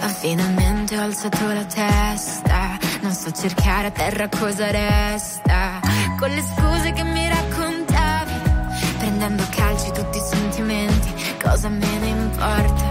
[0.00, 2.76] Ma finalmente ho alzato la testa.
[3.02, 5.78] Non so cercare a terra cosa resta.
[6.18, 8.32] Con le scuse che mi raccontavi.
[8.98, 11.14] Prendendo a calci tutti i sentimenti.
[11.40, 12.84] Cosa me ne importa?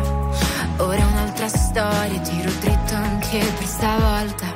[0.78, 2.20] Ora un'altra storia.
[2.22, 4.55] Tiro dritto anche per stavolta.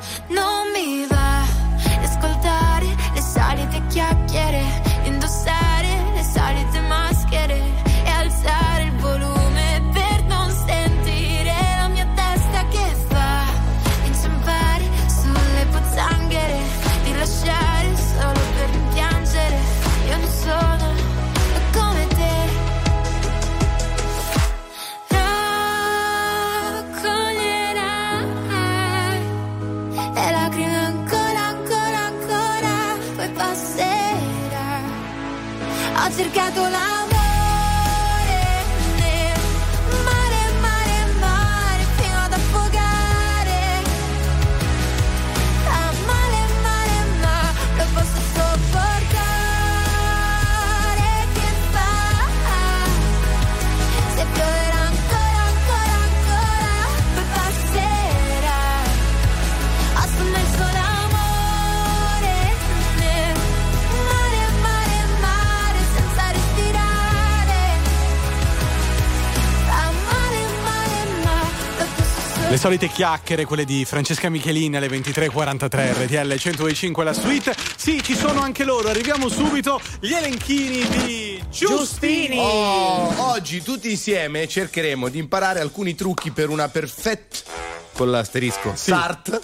[72.59, 77.55] Solite chiacchiere, quelle di Francesca Michelini alle 23.43 RTL 125 la suite.
[77.77, 78.89] Sì, ci sono anche loro.
[78.89, 79.79] Arriviamo subito.
[80.01, 82.37] Gli elenchini di Giustini.
[82.37, 89.41] Oh, oggi tutti insieme cercheremo di imparare alcuni trucchi per una perfetta con l'asterisco SART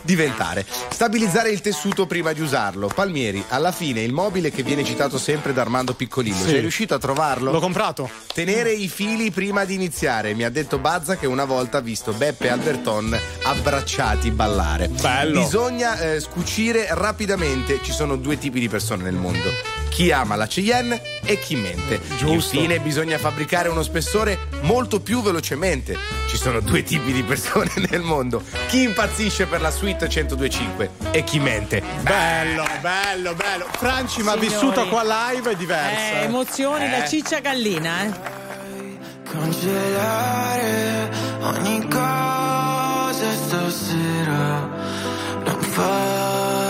[0.00, 0.64] diventare.
[0.88, 2.86] Stabilizzare il tessuto prima di usarlo.
[2.86, 6.38] Palmieri, alla fine il mobile che viene citato sempre da Armando Piccolino.
[6.38, 6.48] Sì.
[6.48, 7.50] Sei riuscito a trovarlo?
[7.50, 8.08] L'ho comprato.
[8.32, 10.32] Tenere i fili prima di iniziare.
[10.32, 14.88] Mi ha detto Bazza che una volta ha visto Beppe e Alberton abbracciati ballare.
[14.88, 15.42] Bello.
[15.42, 17.80] Bisogna eh, scucire rapidamente.
[17.82, 19.79] Ci sono due tipi di persone nel mondo.
[19.90, 22.00] Chi ama la Cheyenne e chi mente.
[22.16, 22.56] Giusto.
[22.56, 25.96] Infine bisogna fabbricare uno spessore molto più velocemente.
[26.26, 28.42] Ci sono due tipi di persone nel mondo.
[28.68, 31.82] Chi impazzisce per la suite 1025 e chi mente.
[32.00, 33.66] Bello, bello, bello.
[33.72, 34.48] Franci, ma Signori.
[34.48, 35.02] vissuta qua
[35.32, 36.20] live è diversa.
[36.20, 37.08] Eh, emozioni da Eh.
[37.08, 38.38] ciccia gallina, eh.
[39.30, 41.10] Cancellare
[41.40, 44.68] ogni cosa stasera
[45.44, 46.69] Non farmi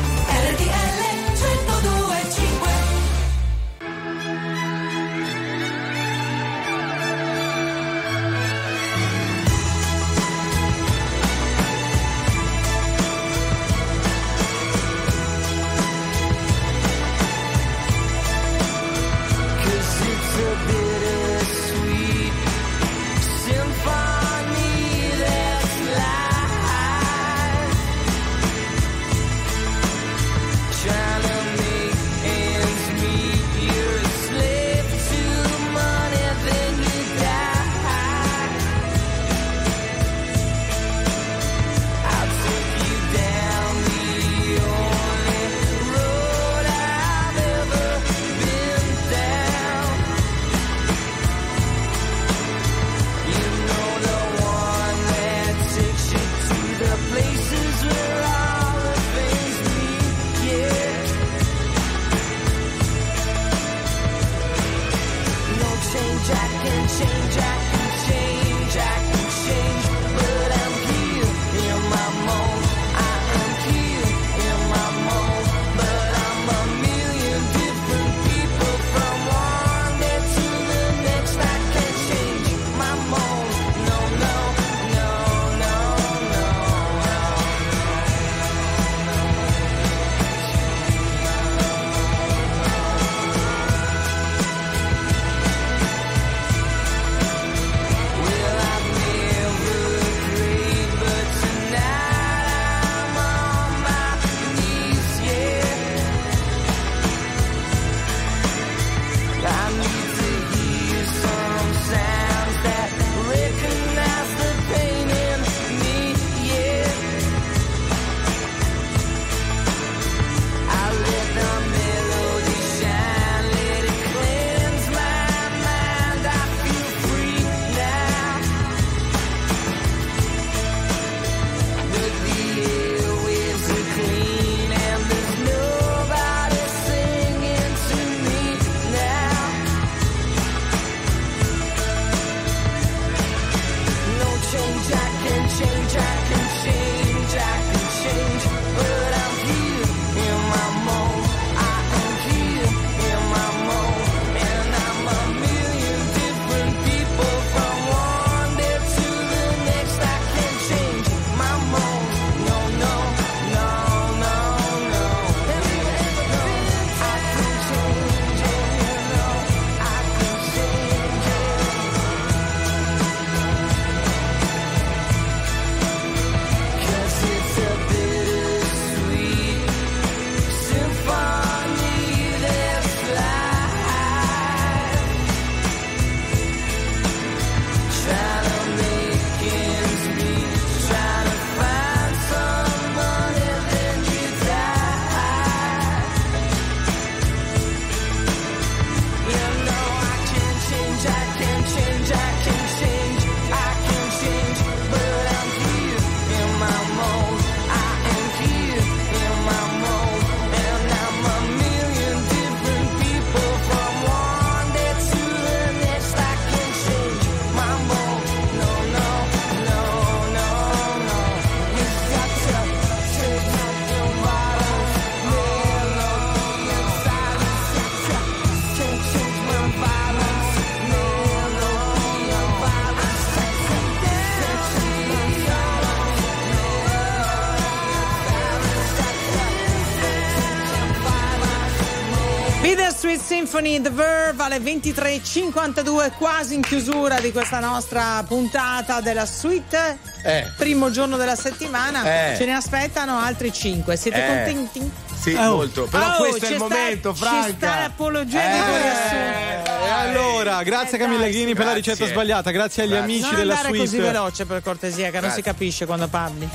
[243.51, 249.97] Symphony The Verve alle 23.52, quasi in chiusura di questa nostra puntata della suite.
[250.23, 250.49] Eh.
[250.55, 252.37] Primo giorno della settimana, eh.
[252.37, 253.97] ce ne aspettano altri 5.
[253.97, 254.27] Siete eh.
[254.27, 254.91] contenti?
[255.19, 255.55] Sì, oh.
[255.55, 255.83] molto.
[255.83, 257.47] Però oh, questo è il sta, momento, Franca.
[257.47, 258.81] Ci sta l'apologia di eh.
[258.81, 259.85] riassunto.
[259.85, 263.03] Eh, allora, grazie eh, Camilla Ghini per la ricetta sbagliata, grazie agli grazie.
[263.03, 263.69] amici della suite.
[263.75, 265.27] Non così veloce per cortesia, che grazie.
[265.27, 266.49] non si capisce quando parli.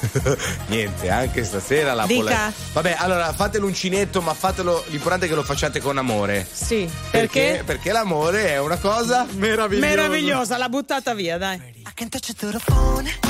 [0.68, 2.20] Niente, anche stasera la Dica.
[2.20, 2.52] polenta.
[2.72, 4.84] Vabbè, allora fate l'uncinetto, ma fatelo.
[4.88, 6.46] L'importante è che lo facciate con amore.
[6.50, 6.88] Sì.
[7.10, 7.40] Perché?
[7.40, 9.86] Perché, perché l'amore è una cosa meravigliosa.
[9.86, 11.56] Meravigliosa, l'ha buttata via, dai.
[11.56, 13.29] I can touch it through the phone.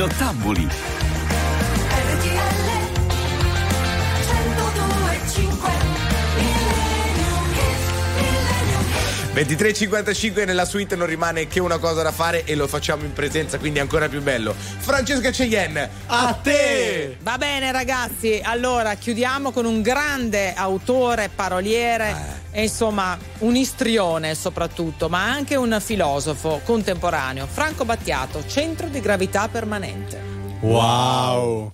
[0.00, 0.89] Nottambuli
[9.44, 13.58] 23.55 nella suite non rimane che una cosa da fare e lo facciamo in presenza,
[13.58, 14.54] quindi è ancora più bello.
[14.54, 17.16] Francesca Cheyenne, a te!
[17.22, 22.60] Va bene ragazzi, allora chiudiamo con un grande autore, paroliere eh.
[22.60, 29.48] e insomma un istrione soprattutto, ma anche un filosofo contemporaneo, Franco Battiato, centro di gravità
[29.48, 30.20] permanente.
[30.60, 31.72] Wow!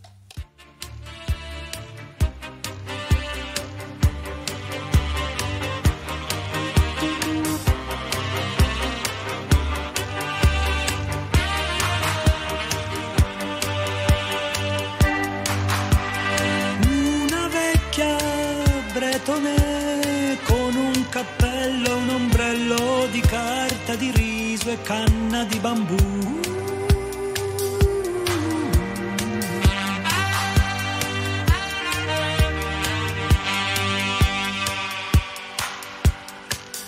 [24.68, 25.94] e canna di bambù.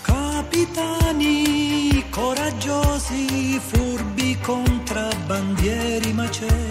[0.03, 6.68] Capitani coraggiosi, furbi contrabbandieri macelli.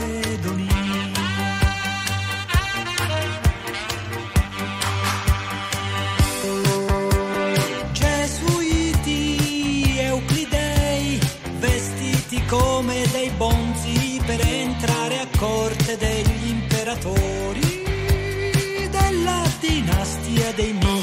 [20.57, 20.96] they move.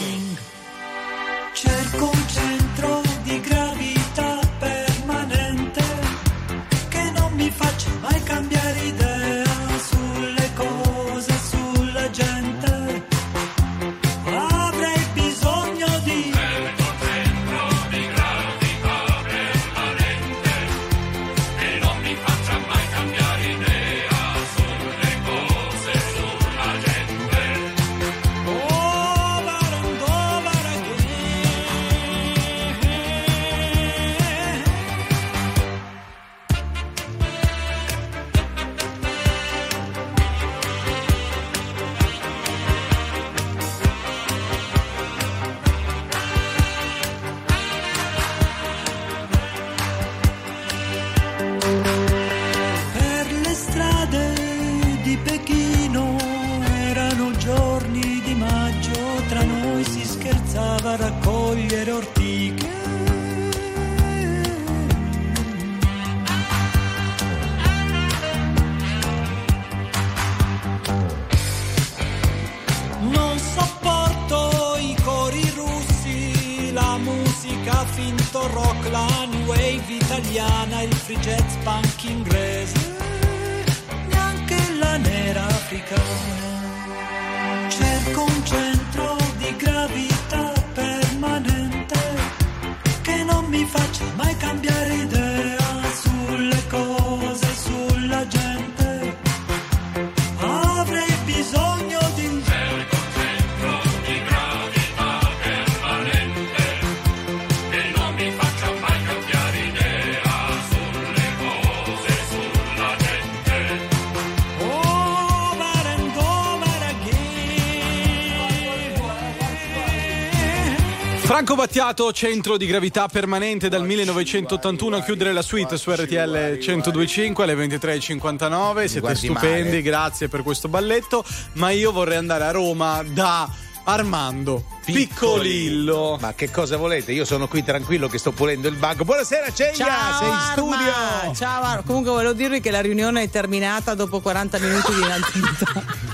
[121.74, 127.54] Battiato, centro di gravità permanente dal 1981 a chiudere la suite su RTL 1025 alle
[127.66, 128.84] 23.59.
[128.84, 129.82] Siete stupendi, male.
[129.82, 131.24] grazie per questo balletto.
[131.54, 133.50] Ma io vorrei andare a Roma da
[133.82, 136.16] Armando Piccolillo.
[136.20, 137.10] Ma che cosa volete?
[137.10, 139.02] Io sono qui tranquillo che sto pulendo il banco.
[139.04, 140.52] Buonasera Ceia, Ciao, sei in Arma.
[140.52, 141.34] studio.
[141.34, 141.82] Ciao, Arma.
[141.82, 146.12] Comunque volevo dirvi che la riunione è terminata dopo 40 minuti di inattività.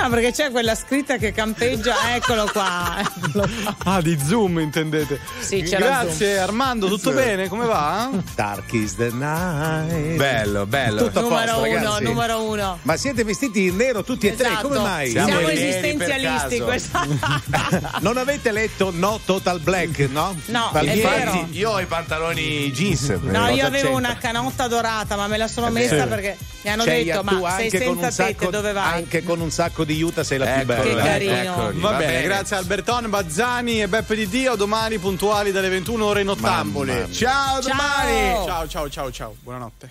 [0.00, 2.96] No, perché c'è quella scritta che campeggia, eccolo qua.
[3.00, 3.76] eccolo qua.
[3.84, 5.20] Ah, di Zoom intendete?
[5.40, 6.42] Sì, c'era Grazie Zoom.
[6.42, 7.48] Armando, tutto bene?
[7.48, 8.08] Come va?
[8.34, 10.16] Dark is the night.
[10.16, 11.04] Bello, bello.
[11.04, 12.02] Tutto numero posto, uno, ragazzi.
[12.04, 12.78] numero uno.
[12.82, 14.68] Ma siete vestiti in nero tutti e tre, Esatto.
[14.68, 15.10] come mai?
[15.10, 16.62] Siamo, Siamo esistenzialisti.
[18.00, 20.34] non avete letto No Total Black, no?
[20.46, 21.00] No, Palmieri?
[21.00, 21.30] è vero.
[21.32, 23.08] Infatti, io ho i pantaloni jeans.
[23.22, 23.90] No, io avevo c'entra?
[23.90, 27.50] una canotta dorata, ma me la sono È messa perché mi hanno Ceia, detto: Ma
[27.56, 28.92] sei anche con senza un tette, sacco- dove vai?
[28.94, 31.02] Anche con un sacco di Utah sei la più Ecco, bella.
[31.02, 31.32] Che carino.
[31.32, 32.24] eccoli, Va, va bene, bene.
[32.24, 34.54] grazie a Albertone, Bazzani e Beppe di Dio.
[34.56, 37.12] Domani puntuali dalle 21 ore in Ottamboli.
[37.12, 37.60] Ciao.
[37.60, 38.44] domani.
[38.46, 39.36] Ciao, ciao, ciao, ciao.
[39.42, 39.88] Buonanotte.